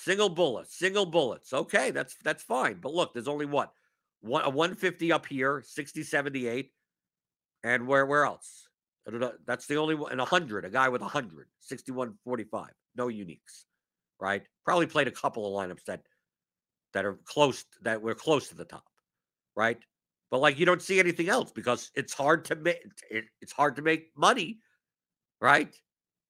[0.02, 1.54] Single bullets, single bullets.
[1.54, 2.80] Okay, that's that's fine.
[2.82, 3.72] But look, there's only what?
[4.22, 6.72] One a 150 up here, 60, 78.
[7.64, 8.68] And where where else?
[9.46, 10.12] That's the only one.
[10.12, 12.70] And 100, a guy with 100, 61, 45.
[12.96, 13.66] No uniques,
[14.20, 14.42] right?
[14.66, 16.02] Probably played a couple of lineups that
[16.94, 18.90] that are close, that we're close to the top,
[19.56, 19.78] right?
[20.32, 23.76] But like you don't see anything else because it's hard to make it, it's hard
[23.76, 24.62] to make money,
[25.40, 25.72] right?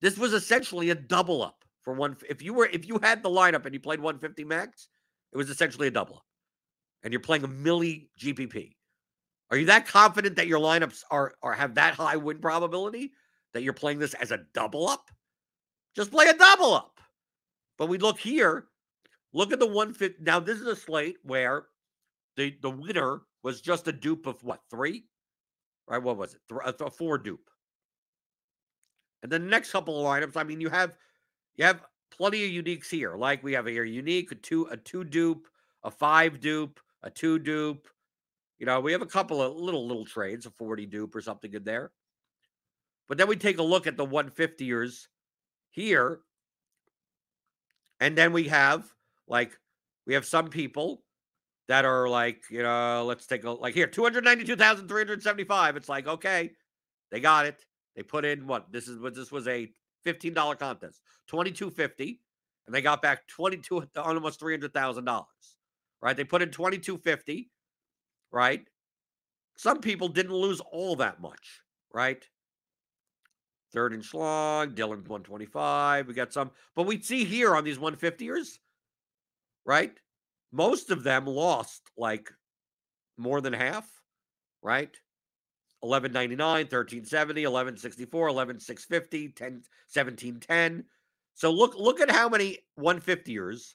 [0.02, 2.18] This was essentially a double up for one.
[2.30, 4.88] If you were if you had the lineup and you played 150 max,
[5.34, 6.24] it was essentially a double
[7.04, 8.76] and you're playing a milli GPP.
[9.50, 13.12] Are you that confident that your lineups are are have that high win probability
[13.54, 15.10] that you're playing this as a double up?
[15.96, 17.00] Just play a double up.
[17.78, 18.68] But we look here.
[19.34, 20.24] Look at the 150.
[20.24, 21.66] Now this is a slate where
[22.38, 25.06] the the winner was just a dupe of what three,
[25.88, 26.02] right?
[26.02, 26.42] What was it?
[26.50, 27.50] Th- a, four dupe.
[29.24, 30.96] And the next couple of lineups, I mean, you have
[31.56, 31.82] you have
[32.16, 33.16] plenty of uniques here.
[33.16, 35.48] Like we have a unique, a two, a two dupe,
[35.84, 37.88] a five dupe, a two dupe.
[38.60, 41.54] You know, we have a couple of little little trades, a 40 dupe or something
[41.54, 41.92] in there.
[43.08, 45.08] But then we take a look at the 150ers
[45.72, 46.20] here.
[48.00, 48.86] And then we have
[49.28, 49.58] like
[50.06, 51.04] we have some people
[51.68, 55.76] that are like, you know, let's take a like here, 292,375.
[55.76, 56.52] It's like, okay,
[57.12, 57.66] they got it.
[57.96, 59.72] They put in what this is what this was a
[60.06, 62.20] $15 contest, 2250,
[62.66, 65.26] and they got back 22 uh, almost $300,000.
[66.02, 66.18] Right?
[66.18, 67.50] They put in 2250,
[68.32, 68.68] right?
[69.58, 71.62] Some people didn't lose all that much,
[71.94, 72.26] right?
[73.72, 76.08] Third and Schlong, Dylan 125.
[76.08, 78.58] We got some, but we see here on these 150ers,
[79.66, 79.98] right?
[80.52, 82.32] Most of them lost like
[83.18, 83.88] more than half,
[84.62, 84.96] right?
[85.82, 89.52] 1199, 1370, 1164, 11650, 10
[89.92, 90.86] 1710.
[91.34, 93.74] So look look at how many 150ers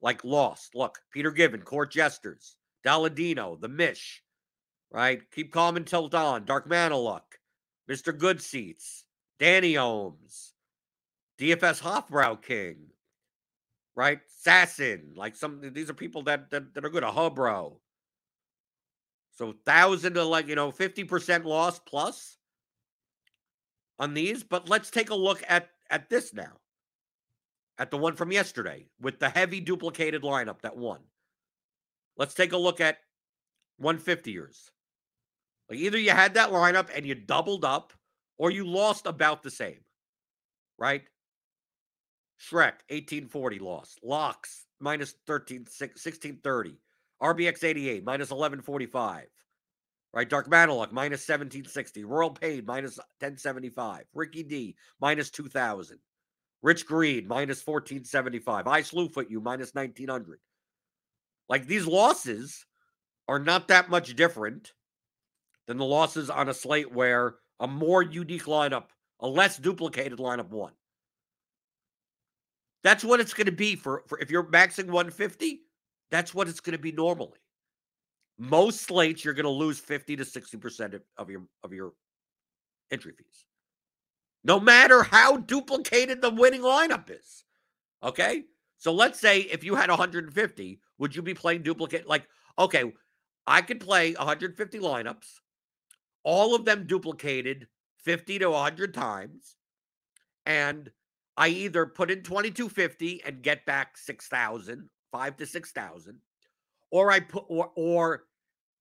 [0.00, 0.74] like lost.
[0.74, 4.22] Look, Peter Given, Court Jesters, Daladino, The Mish,
[4.90, 5.22] right?
[5.30, 7.38] Keep calm until dawn, Dark Man, Maniluck,
[7.90, 8.16] Mr.
[8.16, 9.04] Good Seats,
[9.38, 10.52] Danny Ohms,
[11.38, 12.88] DFS Hoffbrow King,
[13.94, 14.20] right?
[14.44, 17.04] Sassin, like some these are people that that, that are good.
[17.04, 17.76] A Hubro,
[19.34, 22.36] so thousand to like, you know, 50% loss plus
[23.98, 24.42] on these.
[24.42, 26.58] But let's take a look at at this now.
[27.78, 31.00] At the one from yesterday with the heavy duplicated lineup that won.
[32.16, 32.98] Let's take a look at
[33.82, 34.70] 150ers.
[35.68, 37.92] Like either you had that lineup and you doubled up,
[38.36, 39.80] or you lost about the same.
[40.78, 41.02] Right?
[42.38, 43.96] Shrek, 1840 loss.
[44.02, 46.76] Locks, minus 13, 1630.
[47.22, 49.26] RBX 88, minus 1145.
[50.14, 50.28] Right?
[50.28, 52.04] Dark Maniluck, minus 1760.
[52.04, 54.04] Royal Paid, minus 1075.
[54.12, 55.98] Ricky D, minus 2000.
[56.62, 58.66] Rich Green, minus 1475.
[58.66, 60.38] I Slewfoot you, minus 1900.
[61.48, 62.64] Like these losses
[63.28, 64.72] are not that much different
[65.66, 68.86] than the losses on a slate where a more unique lineup,
[69.20, 70.72] a less duplicated lineup won.
[72.82, 75.60] That's what it's going to be for, for if you're maxing 150
[76.12, 77.40] that's what it's going to be normally.
[78.38, 81.94] Most slates you're going to lose 50 to 60% of your of your
[82.92, 83.46] entry fees.
[84.44, 87.44] No matter how duplicated the winning lineup is.
[88.02, 88.44] Okay?
[88.76, 92.26] So let's say if you had 150, would you be playing duplicate like
[92.58, 92.92] okay,
[93.46, 95.40] I could play 150 lineups,
[96.24, 97.66] all of them duplicated
[98.04, 99.56] 50 to 100 times
[100.44, 100.90] and
[101.36, 106.18] I either put in 2250 and get back 6000 five to six thousand,
[106.90, 108.24] or I put or or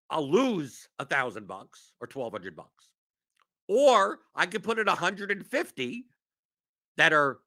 [0.09, 2.85] I'll lose a thousand bucks or twelve hundred bucks,
[3.67, 6.07] or I could put in a hundred and fifty
[6.97, 7.39] that are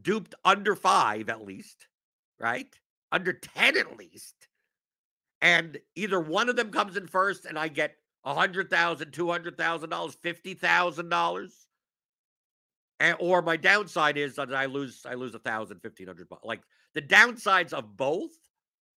[0.00, 1.88] duped under five at least,
[2.40, 2.74] right?
[3.12, 4.48] Under ten at least,
[5.42, 9.30] and either one of them comes in first, and I get a hundred thousand, two
[9.30, 11.66] hundred thousand dollars, fifty thousand dollars.
[13.00, 16.44] And, or my downside is that I lose I lose a thousand, fifteen hundred bucks.
[16.44, 16.62] Like
[16.94, 18.32] the downsides of both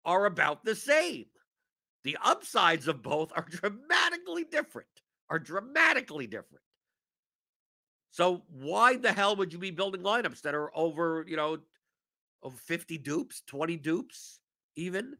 [0.06, 1.26] are about the same.
[2.04, 4.88] The upsides of both are dramatically different.
[5.30, 6.64] Are dramatically different.
[8.12, 11.60] So why the hell would you be building lineups that are over, you know,
[12.42, 14.40] over 50 dupes, 20 dupes,
[14.76, 15.16] even?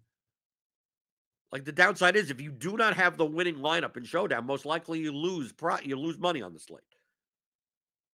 [1.52, 4.66] Like the downside is if you do not have the winning lineup in showdown, most
[4.66, 6.82] likely you lose pro- you lose money on the slate.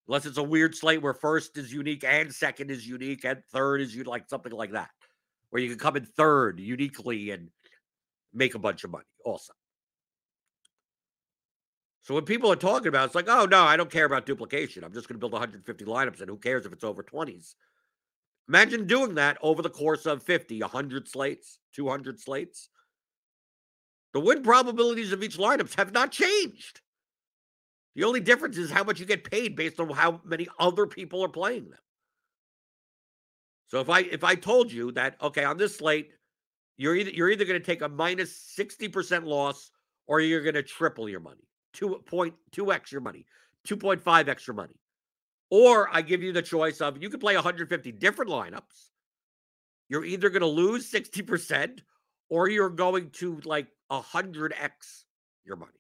[0.08, 3.82] Unless it's a weird slate where first is unique and second is unique and third
[3.82, 4.89] is you like something like that,
[5.49, 7.49] where you can come in third uniquely and
[8.34, 9.53] make a bunch of money also.
[12.01, 14.84] So when people are talking about it's like, oh no, I don't care about duplication.
[14.84, 17.56] I'm just going to build 150 lineups and who cares if it's over 20s.
[18.47, 22.70] Imagine doing that over the course of 50, 100 slates, 200 slates.
[24.14, 26.82] The win probabilities of each lineups have not changed.
[27.96, 31.24] The only difference is how much you get paid based on how many other people
[31.24, 31.80] are playing them.
[33.68, 36.12] So if I if I told you that okay on this slate
[36.78, 39.72] you're either you're either going to take a minus 60% loss
[40.08, 41.48] or you're going to triple your money.
[41.76, 43.26] 2.2 extra money,
[43.68, 44.76] 2.5 extra money.
[45.50, 48.91] Or I give you the choice of you can play 150 different lineups.
[49.89, 51.80] You're either going to lose 60%
[52.30, 55.04] or you're going to like 100x
[55.46, 55.72] your money.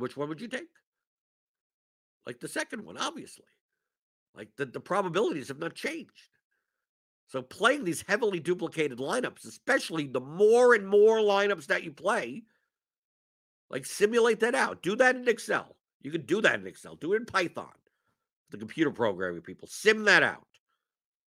[0.00, 0.68] Which one would you take?
[2.26, 3.46] Like the second one, obviously.
[4.34, 6.28] Like the, the probabilities have not changed.
[7.28, 12.42] So playing these heavily duplicated lineups, especially the more and more lineups that you play,
[13.68, 14.82] like simulate that out.
[14.82, 15.76] Do that in Excel.
[16.02, 16.96] You can do that in Excel.
[16.96, 17.70] Do it in Python.
[18.50, 20.46] The computer programming people sim that out.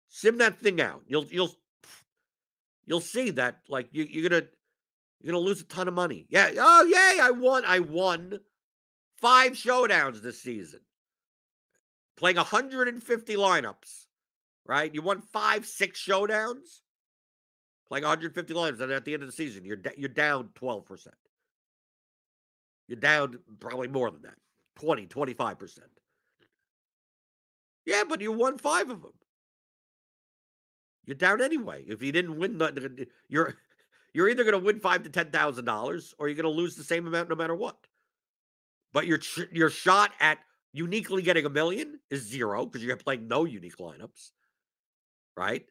[0.09, 1.01] Sim that thing out.
[1.07, 1.55] You'll you'll
[2.85, 4.47] you'll see that like you, you're gonna
[5.21, 6.25] you're gonna lose a ton of money.
[6.29, 6.51] Yeah.
[6.57, 7.19] Oh yay!
[7.21, 7.65] I won.
[7.65, 8.39] I won
[9.23, 10.81] five showdowns this season,
[12.17, 14.05] playing 150 lineups.
[14.65, 14.93] Right?
[14.93, 16.81] You won five, six showdowns,
[17.87, 21.15] playing 150 lineups, and at the end of the season, you're you're down 12 percent.
[22.87, 24.35] You're down probably more than that,
[24.79, 25.87] 20, 25 percent.
[27.85, 29.13] Yeah, but you won five of them.
[31.05, 31.83] You're down anyway.
[31.87, 33.55] If you didn't win, the, you're
[34.13, 36.75] you're either going to win five to ten thousand dollars, or you're going to lose
[36.75, 37.77] the same amount no matter what.
[38.93, 39.19] But your
[39.51, 40.39] your shot at
[40.71, 44.31] uniquely getting a million is zero because you're playing no unique lineups,
[45.35, 45.65] right?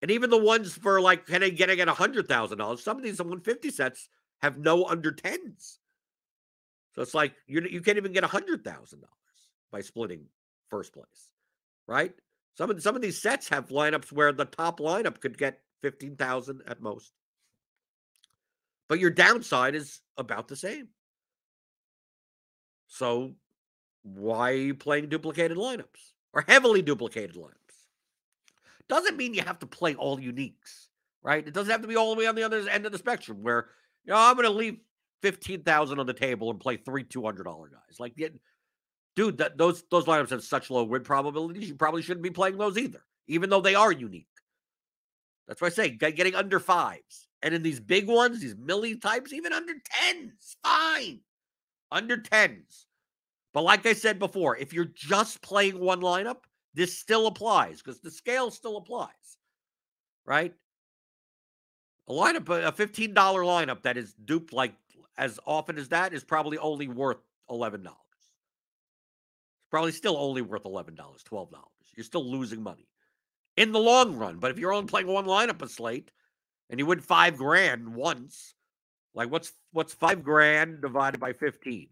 [0.00, 3.18] And even the ones for like getting at a hundred thousand dollars, some of these
[3.18, 4.08] 150 sets
[4.40, 5.78] have no under tens.
[6.94, 9.12] So it's like you you can't even get a hundred thousand dollars
[9.70, 10.24] by splitting
[10.68, 11.30] first place,
[11.86, 12.12] right?
[12.56, 16.16] Some of some of these sets have lineups where the top lineup could get fifteen
[16.16, 17.12] thousand at most,
[18.88, 20.88] but your downside is about the same.
[22.92, 23.32] So
[24.02, 27.56] why are you playing duplicated lineups or heavily duplicated lineups?
[28.86, 30.88] Doesn't mean you have to play all uniques,
[31.22, 31.46] right?
[31.46, 33.42] It doesn't have to be all the way on the other end of the spectrum
[33.42, 33.68] where
[34.04, 34.76] you know I'm going to leave
[35.22, 37.98] fifteen thousand on the table and play three two hundred dollar guys.
[37.98, 38.14] Like
[39.16, 41.70] dude, that those those lineups have such low win probabilities.
[41.70, 44.26] You probably shouldn't be playing those either, even though they are unique.
[45.48, 47.26] That's why I say getting under fives.
[47.40, 51.20] And in these big ones, these milli types, even under tens, fine.
[51.92, 52.86] Under tens.
[53.52, 56.38] But like I said before, if you're just playing one lineup,
[56.74, 59.36] this still applies because the scale still applies.
[60.24, 60.54] Right?
[62.08, 64.74] A lineup, a $15 lineup that is duped like
[65.18, 67.18] as often as that is probably only worth
[67.50, 67.92] $11 It's
[69.70, 71.48] probably still only worth $11, $12.
[71.94, 72.88] You're still losing money
[73.56, 74.38] in the long run.
[74.38, 76.10] But if you're only playing one lineup a slate
[76.70, 78.54] and you win five grand once,
[79.14, 81.88] like what's what's five grand divided by 15?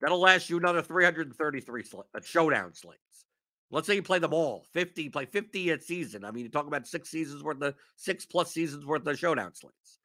[0.00, 3.24] That'll last you another 333 sl- uh, showdown slates.
[3.70, 6.24] Let's say you play them all 50, play 50 a season.
[6.24, 9.54] I mean, you talk about six seasons worth of six plus seasons worth of showdown
[9.54, 9.98] slates.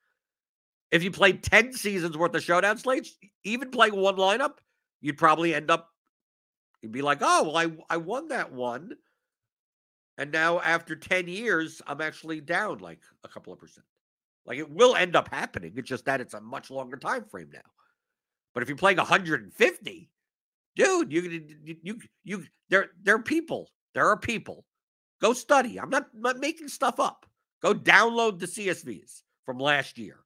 [0.91, 4.57] If you played 10 seasons worth of showdown slates, even playing one lineup,
[5.01, 5.89] you'd probably end up
[6.85, 8.91] You'd be like, oh, well, I, I won that one.
[10.19, 13.87] And now after 10 years, I'm actually down like a couple of percent.
[14.45, 15.73] Like it will end up happening.
[15.75, 17.59] It's just that it's a much longer time frame now.
[18.53, 20.09] But if you're playing 150,
[20.75, 21.45] dude, you
[21.83, 23.69] you you, there there are people.
[23.93, 24.65] There are people.
[25.21, 25.79] Go study.
[25.79, 27.25] I'm not, not making stuff up.
[27.61, 30.19] Go download the CSVs from last year.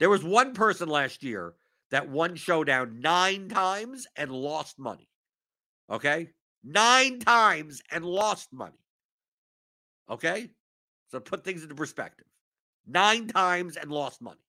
[0.00, 1.54] There was one person last year
[1.90, 5.08] that won showdown nine times and lost money.
[5.90, 6.30] Okay.
[6.64, 8.84] Nine times and lost money.
[10.10, 10.50] Okay.
[11.10, 12.26] So put things into perspective.
[12.88, 14.40] Nine times and lost money.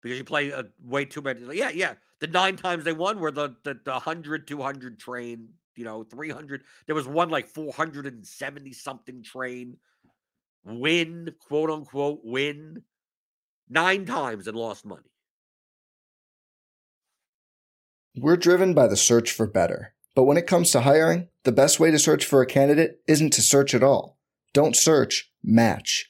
[0.00, 1.40] Because you play uh, way too many.
[1.56, 1.94] Yeah, yeah.
[2.20, 6.62] The nine times they won were the, the, the 100, 200 train, you know, 300.
[6.86, 9.76] There was one like 470 something train
[10.64, 12.82] win, quote unquote, win
[13.68, 15.02] nine times and lost money.
[18.16, 19.94] We're driven by the search for better.
[20.14, 23.32] But when it comes to hiring, the best way to search for a candidate isn't
[23.34, 24.18] to search at all.
[24.52, 26.09] Don't search, match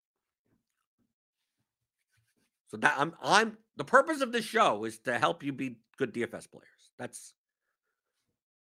[2.71, 6.13] So that I'm I'm the purpose of this show is to help you be good
[6.13, 6.91] DFS players.
[6.97, 7.33] That's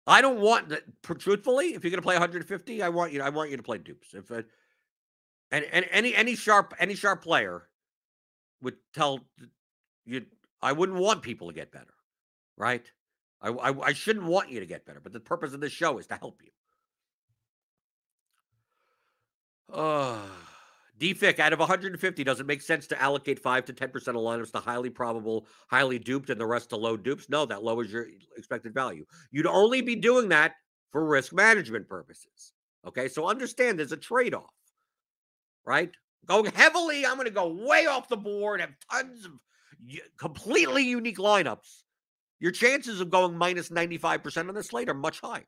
[0.08, 0.82] I don't want that.
[1.04, 3.22] Truthfully, if you're going to play 150, I want you.
[3.22, 4.16] I want you to play dupes.
[4.16, 4.48] If it,
[5.52, 7.70] and, and any any sharp any sharp player
[8.64, 9.20] would tell
[10.06, 10.26] you,
[10.60, 11.94] I wouldn't want people to get better,
[12.58, 12.86] right?
[13.42, 15.02] I, I I shouldn't want you to get better.
[15.02, 16.50] But the purpose of this show is to help you.
[19.72, 20.18] Uh
[21.00, 24.52] DFIC out of 150, does it make sense to allocate 5 to 10% of lineups
[24.52, 27.30] to highly probable, highly duped, and the rest to low dupes?
[27.30, 29.06] No, that lowers your expected value.
[29.32, 30.54] You'd only be doing that
[30.92, 32.54] for risk management purposes.
[32.86, 34.54] Okay, so understand there's a trade off,
[35.66, 35.92] right?
[36.26, 39.32] Going heavily, I'm going to go way off the board, have tons of
[40.18, 41.84] completely unique lineups.
[42.40, 45.46] Your chances of going minus 95% on the slate are much higher.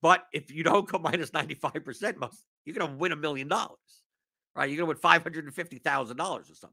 [0.00, 3.78] But if you don't go minus 95%, most you're going to win a million dollars,
[4.54, 4.68] right?
[4.68, 6.70] You're going to win $550,000 or something.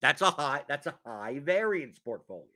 [0.00, 2.46] That's a high, that's a high variance portfolio.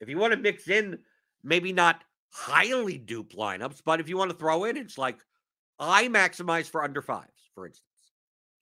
[0.00, 0.98] If you want to mix in
[1.42, 5.18] maybe not highly dupe lineups, but if you want to throw in, it's like
[5.78, 7.84] I maximize for under fives, for instance.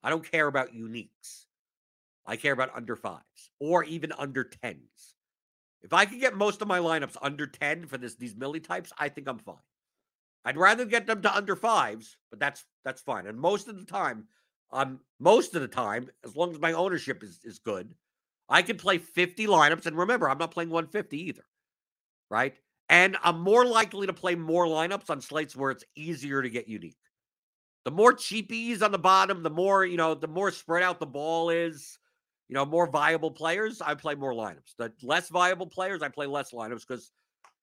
[0.03, 1.47] I don't care about uniques.
[2.27, 5.15] I care about under fives or even under tens.
[5.83, 8.93] If I can get most of my lineups under 10 for this these milli types,
[8.99, 9.57] I think I'm fine.
[10.45, 13.27] I'd rather get them to under fives, but that's that's fine.
[13.27, 14.27] And most of the time,
[14.73, 17.95] um, most of the time, as long as my ownership is is good,
[18.49, 19.87] I can play 50 lineups.
[19.87, 21.45] And remember, I'm not playing 150 either.
[22.31, 22.55] Right.
[22.89, 26.69] And I'm more likely to play more lineups on slates where it's easier to get
[26.69, 26.99] unique.
[27.85, 31.07] The more cheapies on the bottom, the more, you know, the more spread out the
[31.07, 31.99] ball is,
[32.49, 34.75] you know, more viable players, I play more lineups.
[34.79, 37.11] The less viable players, I play less lineups because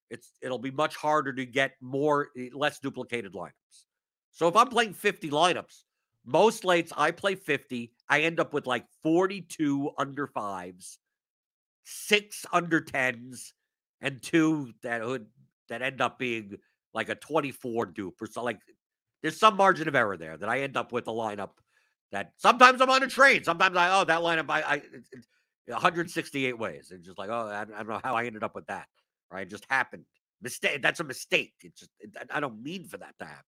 [0.10, 3.86] it's it'll be much harder to get more eh, less duplicated lineups.
[4.32, 5.84] So if I'm playing 50 lineups,
[6.26, 11.00] most lates I play 50, I end up with like 42 under fives,
[11.84, 13.54] six under tens,
[14.02, 15.26] and two that would
[15.70, 16.58] that end up being
[16.94, 18.60] like a 24 dupe or so like
[19.24, 21.52] there's some margin of error there that I end up with a lineup
[22.12, 23.44] that sometimes I'm on a train.
[23.44, 26.92] Sometimes I, oh, that lineup, I, I it, it, 168 ways.
[26.92, 28.88] And just like, oh, I, I, don't know how I ended up with that.
[29.32, 29.48] Right.
[29.48, 30.04] It just happened.
[30.42, 30.82] Mistake.
[30.82, 31.54] That's a mistake.
[31.62, 33.44] It's just, it, I don't mean for that to happen,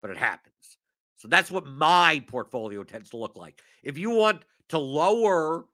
[0.00, 0.78] but it happens.
[1.18, 3.60] So that's what my portfolio tends to look like.
[3.82, 5.66] If you want to lower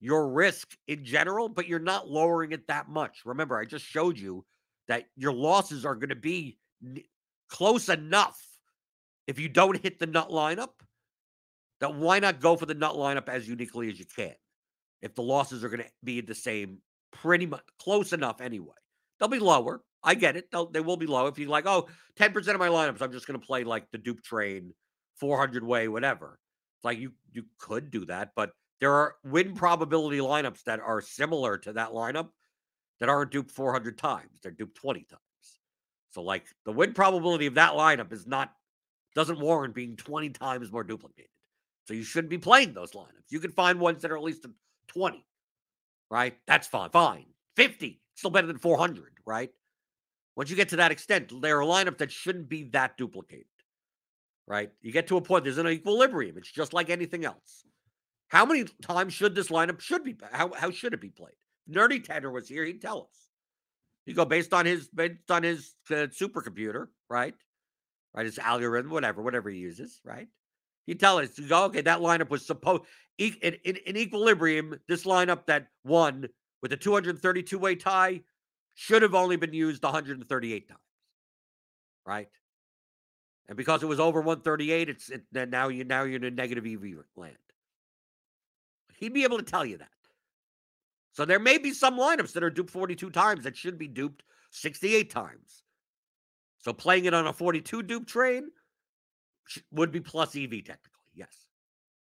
[0.00, 3.22] your risk in general, but you're not lowering it that much.
[3.24, 4.44] Remember, I just showed you
[4.88, 6.58] that your losses are going to be
[7.48, 8.40] close enough
[9.26, 10.70] if you don't hit the nut lineup
[11.80, 14.34] that why not go for the nut lineup as uniquely as you can?
[15.02, 16.78] If the losses are going to be the same,
[17.10, 18.74] pretty much close enough anyway.
[19.18, 19.82] They'll be lower.
[20.02, 20.50] I get it.
[20.50, 21.26] They'll, they will be low.
[21.26, 21.88] If you're like, oh,
[22.18, 24.72] 10% of my lineups, I'm just going to play like the dupe train,
[25.20, 26.38] 400 way, whatever.
[26.78, 31.00] It's like you you could do that, but there are win probability lineups that are
[31.00, 32.30] similar to that lineup
[32.98, 34.40] that aren't duped 400 times.
[34.42, 35.20] They're duped 20 times.
[36.10, 38.52] So like the win probability of that lineup is not
[39.14, 41.30] doesn't warrant being 20 times more duplicated.
[41.84, 43.30] So you shouldn't be playing those lineups.
[43.30, 44.46] You can find ones that are at least
[44.88, 45.24] 20,
[46.10, 46.36] right?
[46.46, 46.90] That's fine.
[46.90, 47.26] Fine.
[47.56, 49.50] 50, still better than 400, right?
[50.36, 53.46] Once you get to that extent, there are lineups that shouldn't be that duplicated,
[54.50, 54.72] right?
[54.82, 56.36] You get to a point, there's an equilibrium.
[56.36, 57.64] It's just like anything else.
[58.26, 61.36] How many times should this lineup should be how how should it be played?
[61.70, 63.28] Nerdy Tanner was here, he'd tell us.
[64.06, 67.34] You go based on his based on his uh, supercomputer, right?
[68.12, 70.26] Right, his algorithm, whatever, whatever he uses, right?
[70.86, 72.82] You tell us, you go, okay, that lineup was supposed
[73.18, 74.80] in, in, in equilibrium.
[74.88, 76.26] This lineup that won
[76.60, 78.22] with a 232 way tie
[78.74, 80.80] should have only been used 138 times,
[82.04, 82.28] right?
[83.50, 86.64] And because it was over 138, it's it, now you now you're in a negative
[86.64, 87.34] EV land.
[88.96, 89.88] He'd be able to tell you that.
[91.10, 94.22] So there may be some lineups that are duped 42 times that should be duped
[94.52, 95.64] 68 times.
[96.58, 98.50] So playing it on a 42 dupe train
[99.72, 101.34] would be plus EV technically, yes.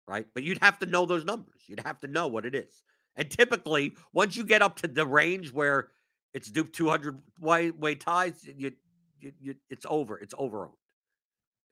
[0.07, 0.27] Right?
[0.35, 1.63] But you'd have to know those numbers.
[1.67, 2.83] You'd have to know what it is.
[3.17, 5.89] And typically, once you get up to the range where
[6.35, 8.73] it's duped 200 way, ties, you,
[9.19, 10.19] you, you, it's over.
[10.19, 10.69] It's over.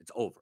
[0.00, 0.40] It's over.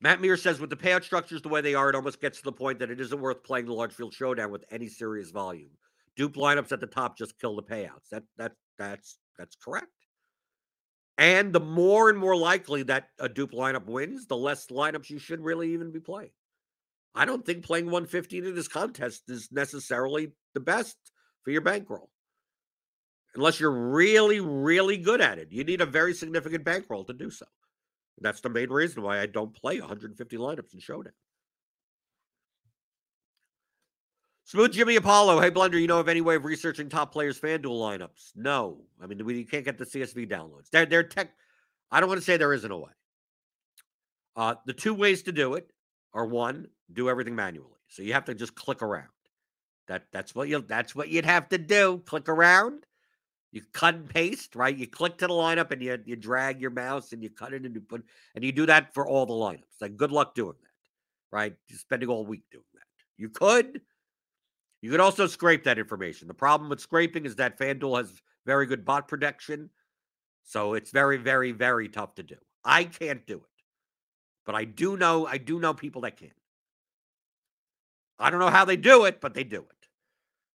[0.00, 2.44] Matt Mears says, with the payout structures the way they are, it almost gets to
[2.44, 5.70] the point that it isn't worth playing the large field showdown with any serious volume.
[6.14, 8.10] Dupe lineups at the top just kill the payouts.
[8.10, 9.86] That that that's that's correct.
[11.16, 15.18] And the more and more likely that a dupe lineup wins, the less lineups you
[15.18, 16.32] should really even be playing.
[17.14, 20.96] I don't think playing 115 in this contest is necessarily the best
[21.44, 22.10] for your bankroll.
[23.34, 25.48] Unless you're really, really good at it.
[25.50, 27.46] You need a very significant bankroll to do so.
[28.20, 31.12] That's the main reason why I don't play 150 lineups in Showdown.
[34.44, 35.40] Smooth Jimmy Apollo.
[35.40, 38.32] Hey, Blender, you know of any way of researching top players' FanDuel lineups?
[38.36, 38.82] No.
[39.02, 40.70] I mean, we can't get the CSV downloads.
[40.70, 41.30] They're, they're tech.
[41.90, 42.90] I don't want to say there isn't a way.
[44.36, 45.70] Uh, the two ways to do it
[46.12, 47.70] are one, do everything manually.
[47.88, 49.08] So you have to just click around.
[49.86, 52.02] That that's what you that's what you'd have to do.
[52.06, 52.86] Click around.
[53.54, 54.76] You cut and paste, right?
[54.76, 57.64] You click to the lineup and you you drag your mouse and you cut it
[57.64, 59.80] and you put and you do that for all the lineups.
[59.80, 61.54] Like good luck doing that, right?
[61.68, 62.86] You're spending all week doing that.
[63.16, 63.80] You could,
[64.84, 66.28] You could also scrape that information.
[66.28, 69.70] The problem with scraping is that FanDuel has very good bot protection.
[70.42, 72.34] So it's very, very, very tough to do.
[72.66, 73.64] I can't do it.
[74.44, 76.32] But I do know, I do know people that can.
[78.18, 79.73] I don't know how they do it, but they do it.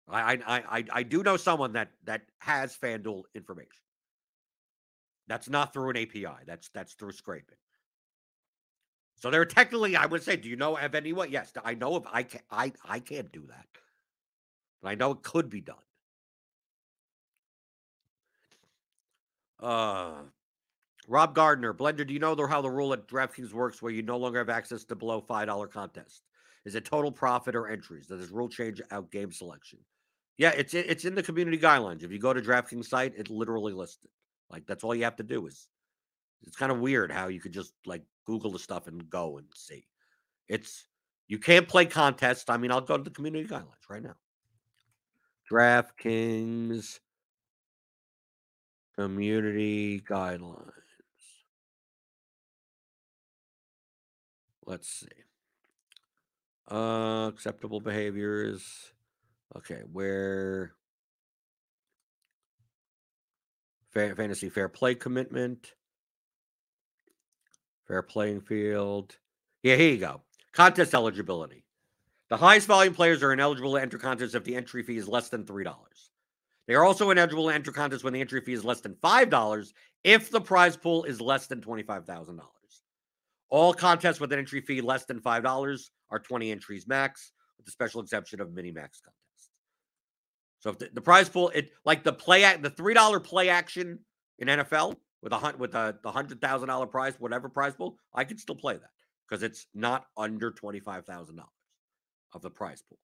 [0.09, 3.71] I I I I do know someone that that has FanDuel information.
[5.29, 6.45] That's not through an API.
[6.47, 7.57] That's that's through scraping.
[9.17, 11.31] So they're technically, I would say, do you know of anyone?
[11.31, 13.67] Yes, I know if I can I I can't do that.
[14.83, 15.77] But I know it could be done.
[19.59, 20.23] Uh
[21.09, 24.17] Rob Gardner, Blender, do you know how the rule at DraftKings works where you no
[24.17, 26.23] longer have access to below $5 contest?
[26.65, 28.09] Is it total profit or entries?
[28.09, 29.79] Does this rule change out game selection?
[30.39, 32.03] Yeah, it's it's in the community guidelines.
[32.03, 34.11] If you go to DraftKings site, it literally lists it.
[34.51, 35.69] Like that's all you have to do is.
[36.43, 39.47] It's kind of weird how you could just like Google the stuff and go and
[39.55, 39.87] see.
[40.49, 40.87] It's
[41.29, 42.45] you can't play contests.
[42.49, 44.15] I mean, I'll go to the community guidelines right now.
[45.51, 47.01] DraftKings
[48.97, 50.73] community guidelines.
[54.67, 55.07] Let's see.
[56.69, 58.93] Uh, acceptable behaviors.
[59.55, 60.73] Okay, where
[63.91, 65.73] fair, fantasy fair play commitment,
[67.87, 69.17] fair playing field.
[69.63, 70.23] Yeah, here you go.
[70.53, 71.65] Contest eligibility.
[72.29, 75.29] The highest volume players are ineligible to enter contests if the entry fee is less
[75.29, 75.75] than $3.
[76.67, 79.73] They are also ineligible to enter contests when the entry fee is less than $5
[80.03, 82.41] if the prize pool is less than $25,000.
[83.49, 87.73] All contests with an entry fee less than $5 are 20 entries max, with the
[87.73, 89.26] special exception of mini max contests.
[90.67, 93.49] So if the, the prize pool, it like the play act, the three dollar play
[93.49, 94.01] action
[94.41, 97.97] in NFL with a hunt with a the hundred thousand dollar prize, whatever prize pool,
[98.13, 98.91] I could still play that
[99.29, 101.53] because it's not under twenty five thousand dollars
[102.33, 102.99] of the prize pool.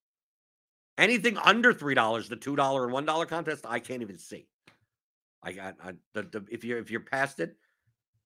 [0.98, 4.48] Anything under three dollars, the two dollar and one dollar contest, I can't even see.
[5.40, 7.54] I got I, the, the if you're if you're past it,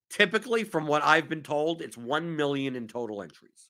[0.09, 3.69] typically from what I've been told, it's one million in total entries.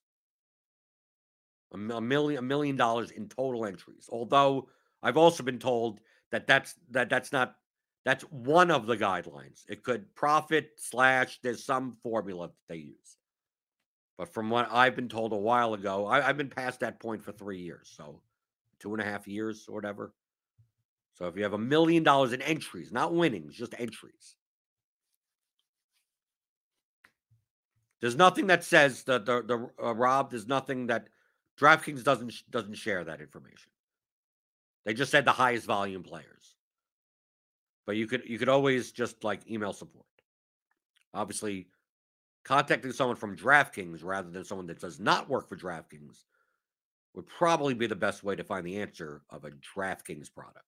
[1.74, 4.07] A, a million a million dollars in total entries.
[4.09, 4.70] Although
[5.04, 6.00] I've also been told
[6.32, 7.56] that that's that that's not
[8.06, 9.64] that's one of the guidelines.
[9.68, 13.18] It could profit slash there's some formula that they use.
[14.18, 17.24] But from what I've been told a while ago, I, have been past that point
[17.24, 18.22] for three years, so
[18.80, 20.14] two and a half years or whatever.
[21.14, 24.36] So if you have a million dollars in entries, not winnings, just entries.
[28.00, 30.30] There's nothing that says that the the uh, Rob.
[30.32, 31.10] There's nothing that
[31.60, 33.72] DraftKings doesn't doesn't share that information.
[34.88, 36.56] They just said the highest volume players.
[37.86, 40.06] But you could you could always just like email support.
[41.14, 41.68] Obviously,
[42.46, 46.24] contacting someone from DraftKings rather than someone that does not work for DraftKings
[47.16, 50.64] would probably be the best way to find the answer of a DraftKings product.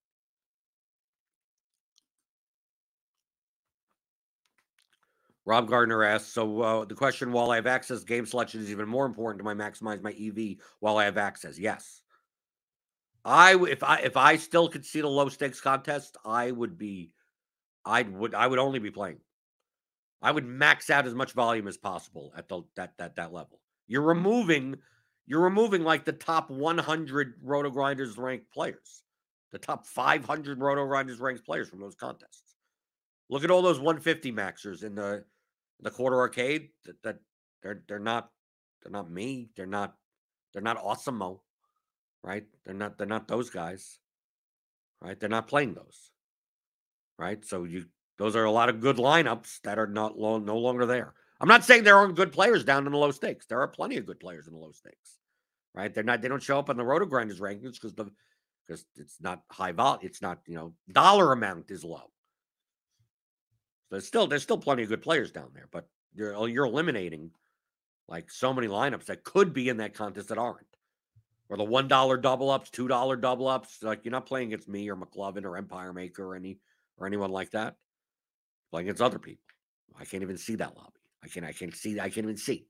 [5.46, 8.86] Rob Gardner asks, so uh, the question, while I have access, game selection is even
[8.86, 11.58] more important to my maximize my EV while I have access.
[11.58, 12.02] Yes.
[13.24, 17.12] I if I if I still could see the low stakes contest, I would be
[17.84, 19.18] I would I would only be playing.
[20.22, 23.60] I would max out as much volume as possible at the that that that level.
[23.86, 24.76] You're removing
[25.26, 29.02] you're removing like the top 100 RotoGrinders ranked players.
[29.52, 32.56] The top 500 RotoGrinders ranked players from those contests.
[33.28, 35.24] Look at all those 150 maxers in the
[35.82, 37.18] the quarter arcade that, that
[37.62, 38.30] they're they're not
[38.82, 39.50] they're not me.
[39.56, 39.94] They're not
[40.52, 41.16] they're not awesome
[42.22, 42.44] right?
[42.64, 43.98] They're not they're not those guys,
[45.00, 45.18] right?
[45.18, 46.10] They're not playing those,
[47.18, 47.44] right?
[47.44, 47.86] So you
[48.18, 51.14] those are a lot of good lineups that are not lo- no longer there.
[51.40, 53.46] I'm not saying there aren't good players down in the low stakes.
[53.46, 55.18] There are plenty of good players in the low stakes,
[55.74, 55.92] right?
[55.92, 58.10] They're not they don't show up on the RotoGrinders rankings because the
[58.66, 59.98] because it's not high vol.
[60.02, 62.10] It's not you know dollar amount is low.
[63.90, 67.30] There's still there's still plenty of good players down there, but you're you're eliminating
[68.06, 70.66] like so many lineups that could be in that contest that aren't
[71.50, 73.82] or the one dollar double ups, two dollar double ups.
[73.82, 76.58] Like you're not playing against me or McLovin or Empire Maker or any
[76.96, 77.76] or anyone like that.
[78.70, 79.44] Playing against other people.
[79.98, 81.00] I can't even see that lobby.
[81.22, 81.44] I can't.
[81.44, 82.66] I can't see I can't even see.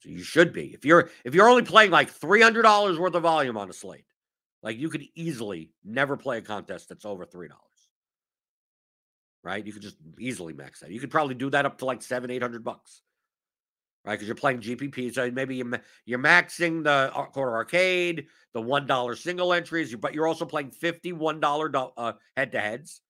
[0.00, 0.72] So you should be.
[0.72, 3.74] If you're if you're only playing like three hundred dollars worth of volume on a
[3.74, 4.06] slate,
[4.62, 7.62] like you could easily never play a contest that's over three dollars.
[9.44, 9.64] Right?
[9.64, 10.90] You could just easily max that.
[10.90, 13.02] You could probably do that up to like seven, eight hundred bucks
[14.06, 14.14] right?
[14.14, 19.16] Because you're playing GPP, so maybe you're, you're maxing the quarter arcade, the one dollar
[19.16, 23.00] single entries, but you're also playing fifty one dollar uh, head to heads,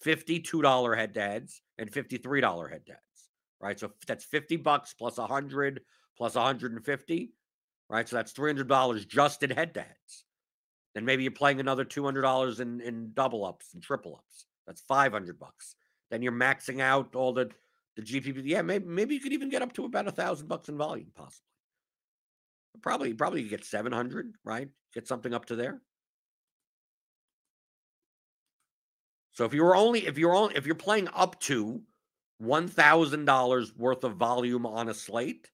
[0.00, 3.28] fifty two dollar head to heads, and fifty three dollar head to heads,
[3.60, 3.78] right?
[3.78, 5.82] So that's fifty bucks plus a hundred
[6.16, 7.34] plus one hundred and fifty,
[7.88, 8.08] right?
[8.08, 10.24] So that's three hundred dollars just in head to heads,
[10.94, 14.46] Then maybe you're playing another two hundred dollars in in double ups and triple ups.
[14.66, 15.76] That's five hundred bucks.
[16.10, 17.50] Then you're maxing out all the
[17.98, 18.42] the GPP.
[18.44, 21.10] Yeah, maybe maybe you could even get up to about a thousand bucks in volume,
[21.14, 21.44] possibly.
[22.80, 24.68] Probably probably you get seven hundred, right?
[24.94, 25.82] Get something up to there.
[29.32, 31.82] So if you're only if you're only if you're playing up to
[32.38, 35.50] one thousand dollars worth of volume on a slate,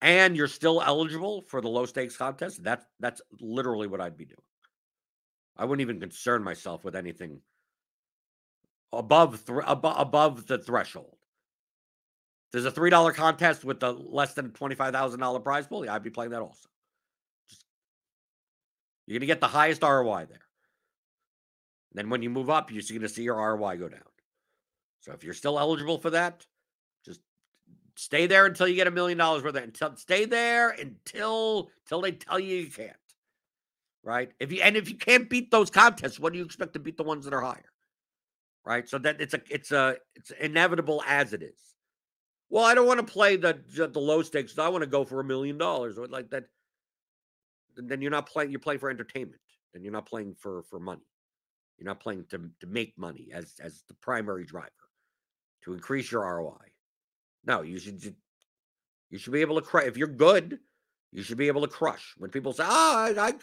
[0.00, 4.24] and you're still eligible for the low stakes contest, that's that's literally what I'd be
[4.24, 4.38] doing.
[5.54, 7.42] I wouldn't even concern myself with anything
[8.92, 11.16] above th- above, above the threshold.
[12.52, 15.84] There's a three dollar contest with the less than twenty five thousand dollar prize pool.
[15.84, 16.68] Yeah, I'd be playing that also.
[17.48, 17.64] Just,
[19.06, 20.46] you're gonna get the highest ROI there.
[21.92, 24.00] then when you move up, you're to see your ROI go down.
[25.00, 26.44] So if you're still eligible for that,
[27.04, 27.20] just
[27.96, 32.00] stay there until you get a million dollars worth of until stay there until until
[32.00, 32.96] they tell you you can't.
[34.02, 34.32] Right?
[34.40, 36.96] If you and if you can't beat those contests, what do you expect to beat
[36.96, 37.70] the ones that are higher?
[38.70, 38.88] Right?
[38.88, 41.58] So that it's a it's a it's inevitable as it is.
[42.50, 44.56] Well, I don't want to play the the low stakes.
[44.60, 46.44] I want to go for a million dollars or like that.
[47.76, 48.52] Then you're not playing.
[48.52, 49.42] You're playing for entertainment.
[49.72, 51.02] Then you're not playing for for money.
[51.78, 54.70] You're not playing to to make money as as the primary driver
[55.64, 56.68] to increase your ROI.
[57.44, 58.14] No, you should
[59.10, 59.86] you should be able to crush.
[59.86, 60.60] If you're good,
[61.10, 62.14] you should be able to crush.
[62.18, 63.34] When people say, "Oh, I, I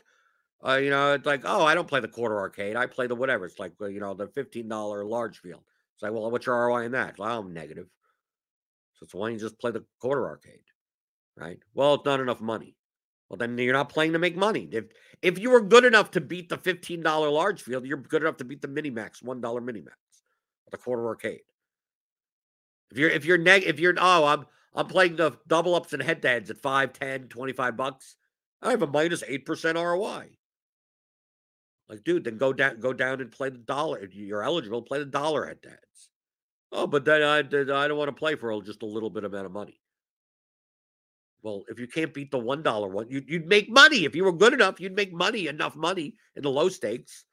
[0.66, 2.76] uh, you know, it's like, oh, I don't play the quarter arcade.
[2.76, 3.46] I play the whatever.
[3.46, 5.64] It's like, you know, the fifteen dollar large field.
[5.96, 7.18] It's like, well, what's your ROI in that?
[7.18, 7.88] Well, I'm negative.
[8.94, 10.64] So it's why you just play the quarter arcade,
[11.36, 11.60] right?
[11.74, 12.76] Well, it's not enough money.
[13.30, 14.70] Well, then you're not playing to make money.
[14.72, 14.86] If
[15.22, 18.38] if you were good enough to beat the fifteen dollar large field, you're good enough
[18.38, 19.98] to beat the mini max one dollar mini max,
[20.72, 21.42] the quarter arcade.
[22.92, 26.02] If you're if you're neg if you're oh I'm I'm playing the double ups and
[26.02, 28.16] head to heads at 5, 10, 25 bucks.
[28.62, 30.38] I have a minus 8% ROI.
[31.90, 34.06] Like, dude, then go down go down and play the dollar.
[34.12, 36.10] You're eligible, play the dollar at heads.
[36.72, 39.46] Oh, but then I, I don't want to play for just a little bit amount
[39.46, 39.80] of money.
[41.44, 44.04] Well, if you can't beat the one dollar one, you'd, you'd make money.
[44.04, 47.24] If you were good enough, you'd make money, enough money in the low stakes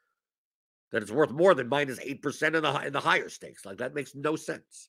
[0.92, 3.64] that it's worth more than minus eight percent in the in the higher stakes.
[3.66, 4.88] Like that makes no sense.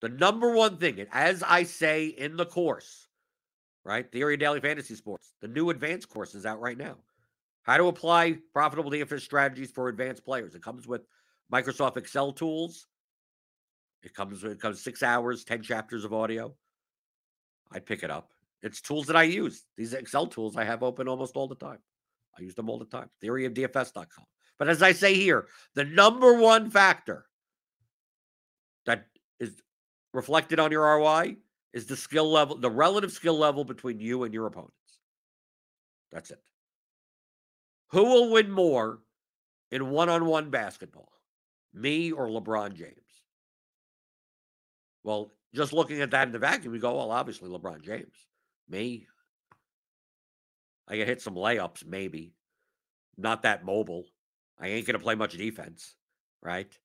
[0.00, 3.07] The number one thing, and as I say in the course,
[3.84, 4.10] right?
[4.10, 6.96] Theory of Daily Fantasy Sports, the new advanced course is out right now.
[7.62, 10.54] How to apply profitable DFS strategies for advanced players.
[10.54, 11.02] It comes with
[11.52, 12.86] Microsoft Excel tools.
[14.02, 16.54] It comes it comes six hours, 10 chapters of audio.
[17.72, 18.30] I'd pick it up.
[18.62, 19.64] It's tools that I use.
[19.76, 21.78] These Excel tools I have open almost all the time.
[22.38, 23.10] I use them all the time.
[23.22, 24.24] Theoryofdfs.com.
[24.58, 27.26] But as I say here, the number one factor
[28.86, 29.06] that
[29.38, 29.60] is
[30.12, 31.36] reflected on your ROI
[31.78, 34.74] is the skill level, the relative skill level between you and your opponents.
[36.10, 36.42] That's it.
[37.92, 38.98] Who will win more
[39.70, 41.12] in one on one basketball?
[41.72, 42.96] Me or LeBron James?
[45.04, 48.26] Well, just looking at that in the vacuum, we go, well, obviously LeBron James.
[48.68, 49.06] Me.
[50.88, 52.32] I can hit some layups, maybe.
[53.16, 54.04] Not that mobile.
[54.58, 55.94] I ain't going to play much defense,
[56.42, 56.76] right?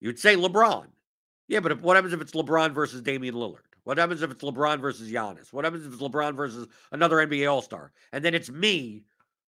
[0.00, 0.86] You'd say LeBron.
[1.46, 3.73] Yeah, but if, what happens if it's LeBron versus Damian Lillard?
[3.84, 5.52] What happens if it's LeBron versus Giannis?
[5.52, 7.92] What happens if it's LeBron versus another NBA All Star?
[8.12, 9.04] And then it's me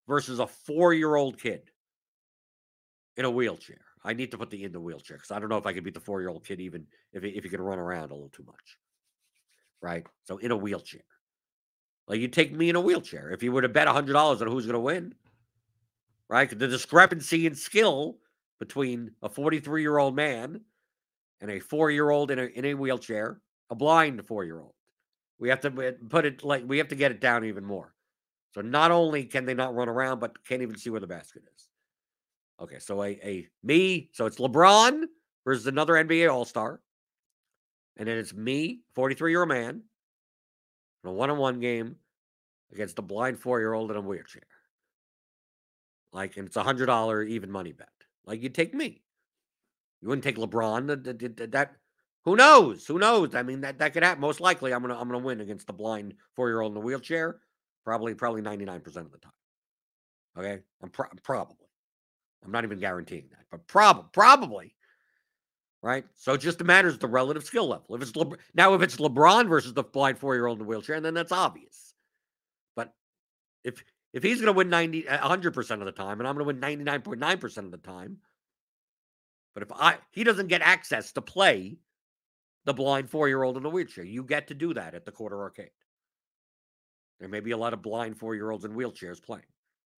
[0.06, 1.70] versus a four year old kid
[3.16, 3.80] in a wheelchair.
[4.04, 5.82] I need to put the in the wheelchair because I don't know if I can
[5.82, 8.14] beat the four year old kid even if he, if he can run around a
[8.14, 8.78] little too much.
[9.80, 10.06] Right.
[10.24, 11.02] So in a wheelchair.
[12.06, 13.30] Like you take me in a wheelchair.
[13.30, 15.14] If you were to bet hundred dollars on who's going to win,
[16.28, 16.48] right?
[16.48, 18.18] The discrepancy in skill
[18.58, 20.60] between a 43 year old man
[21.40, 24.74] and a four year old in a in a wheelchair, a blind four year old.
[25.38, 27.94] We have to put it like we have to get it down even more.
[28.54, 31.42] So not only can they not run around, but can't even see where the basket
[31.54, 31.68] is.
[32.58, 35.04] Okay, so a, a me, so it's LeBron
[35.44, 36.80] versus another NBA All Star,
[37.98, 39.82] and then it's me, 43 year old man,
[41.04, 41.96] in a one on one game
[42.72, 44.42] against a blind four year old in a wheelchair.
[46.12, 47.88] Like, and it's a hundred dollar even money bet.
[48.24, 49.02] Like, you take me.
[50.00, 51.50] You wouldn't take LeBron.
[51.52, 51.72] That,
[52.26, 52.84] who knows?
[52.86, 53.34] Who knows?
[53.34, 54.20] I mean, that that could happen.
[54.20, 56.80] Most likely, I'm gonna I'm gonna win against the blind four year old in the
[56.80, 57.38] wheelchair.
[57.84, 59.32] Probably probably 99 percent of the time.
[60.36, 61.68] Okay, I'm pro- probably.
[62.44, 64.74] I'm not even guaranteeing that, but prob- probably.
[65.82, 66.04] Right.
[66.14, 67.94] So it just matters the relative skill level.
[67.94, 70.68] If it's Le- now, if it's LeBron versus the blind four year old in the
[70.68, 71.94] wheelchair, then that's obvious.
[72.74, 72.92] But
[73.62, 76.66] if if he's going to win 90, 100% of the time, and I'm going to
[76.66, 78.16] win 99.9% of the time,
[79.54, 81.76] but if I he doesn't get access to play
[82.66, 85.12] the blind four year old in a wheelchair, you get to do that at the
[85.12, 85.70] quarter arcade.
[87.18, 89.46] There may be a lot of blind four year olds in wheelchairs playing,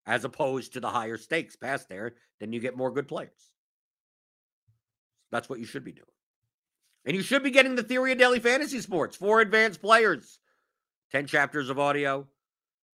[0.05, 2.13] as opposed to the higher stakes past there.
[2.39, 3.51] Then you get more good players.
[5.31, 6.05] That's what you should be doing.
[7.05, 10.39] And you should be getting the theory of daily fantasy sports for advanced players.
[11.11, 12.27] 10 chapters of audio,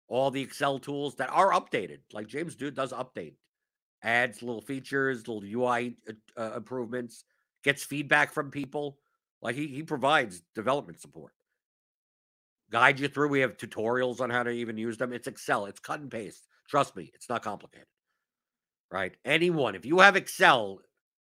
[0.07, 1.99] all the Excel tools that are updated.
[2.11, 3.34] Like James Dude does update,
[4.03, 7.24] adds little features, little UI uh, uh, improvements,
[7.63, 8.99] gets feedback from people.
[9.44, 11.34] Like he, he provides development support.
[12.72, 13.28] Guide you through.
[13.28, 15.12] We have tutorials on how to even use them.
[15.14, 16.48] It's Excel, it's cut and paste.
[16.68, 17.88] Trust me, it's not complicated.
[18.89, 19.16] Right?
[19.26, 20.80] Anyone, if you have Excel,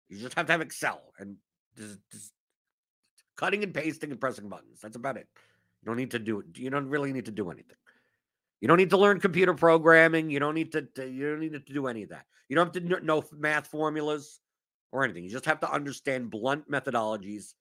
[0.09, 1.37] you just have to have Excel and
[1.77, 2.33] just, just
[3.37, 4.81] cutting and pasting and pressing buttons.
[4.83, 5.29] That's about it.
[5.83, 6.47] You don't need to do it.
[6.57, 7.77] You don't really need to do anything.
[8.61, 10.29] You don't need to learn computer programming.
[10.29, 12.27] You don't need to, to you don't need to do any of that.
[12.49, 14.41] You don't have to know math formulas
[14.91, 15.23] or anything.
[15.23, 17.53] You just have to understand blunt methodologies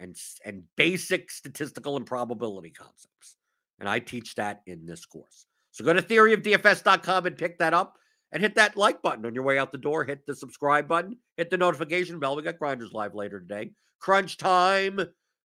[0.00, 3.36] and and basic statistical and probability concepts.
[3.78, 5.46] And I teach that in this course.
[5.72, 7.96] So go to theoryofdfs.com and pick that up
[8.30, 10.04] and hit that like button on your way out the door.
[10.04, 12.36] Hit the subscribe button, hit the notification bell.
[12.36, 13.72] We got Grinders Live later today.
[14.00, 15.00] Crunch Time,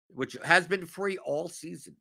[0.09, 1.95] which has been free all season,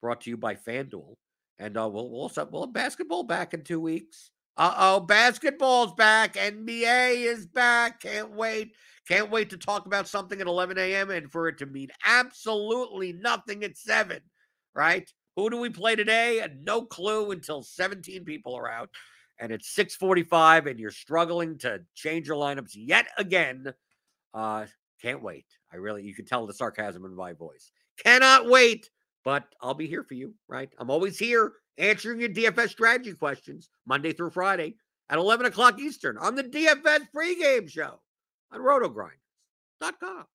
[0.00, 1.14] brought to you by FanDuel.
[1.58, 4.30] And uh, we'll, we'll, also we'll have basketball back in two weeks.
[4.56, 6.34] Uh oh, basketball's back.
[6.34, 8.00] NBA is back.
[8.00, 8.72] Can't wait.
[9.08, 11.10] Can't wait to talk about something at 11 a.m.
[11.10, 14.20] and for it to mean absolutely nothing at 7,
[14.74, 15.10] right?
[15.36, 16.46] Who do we play today?
[16.62, 18.88] No clue until 17 people are out.
[19.40, 23.74] And it's 645 and you're struggling to change your lineups yet again.
[24.32, 24.66] Uh,
[25.02, 25.46] can't wait.
[25.72, 27.72] I really, you can tell the sarcasm in my voice.
[28.02, 28.88] Cannot wait,
[29.24, 30.70] but I'll be here for you, right?
[30.78, 34.76] I'm always here answering your DFS strategy questions Monday through Friday
[35.10, 38.00] at 11 o'clock Eastern on the DFS pregame show
[38.52, 40.26] on rotogrinders.com.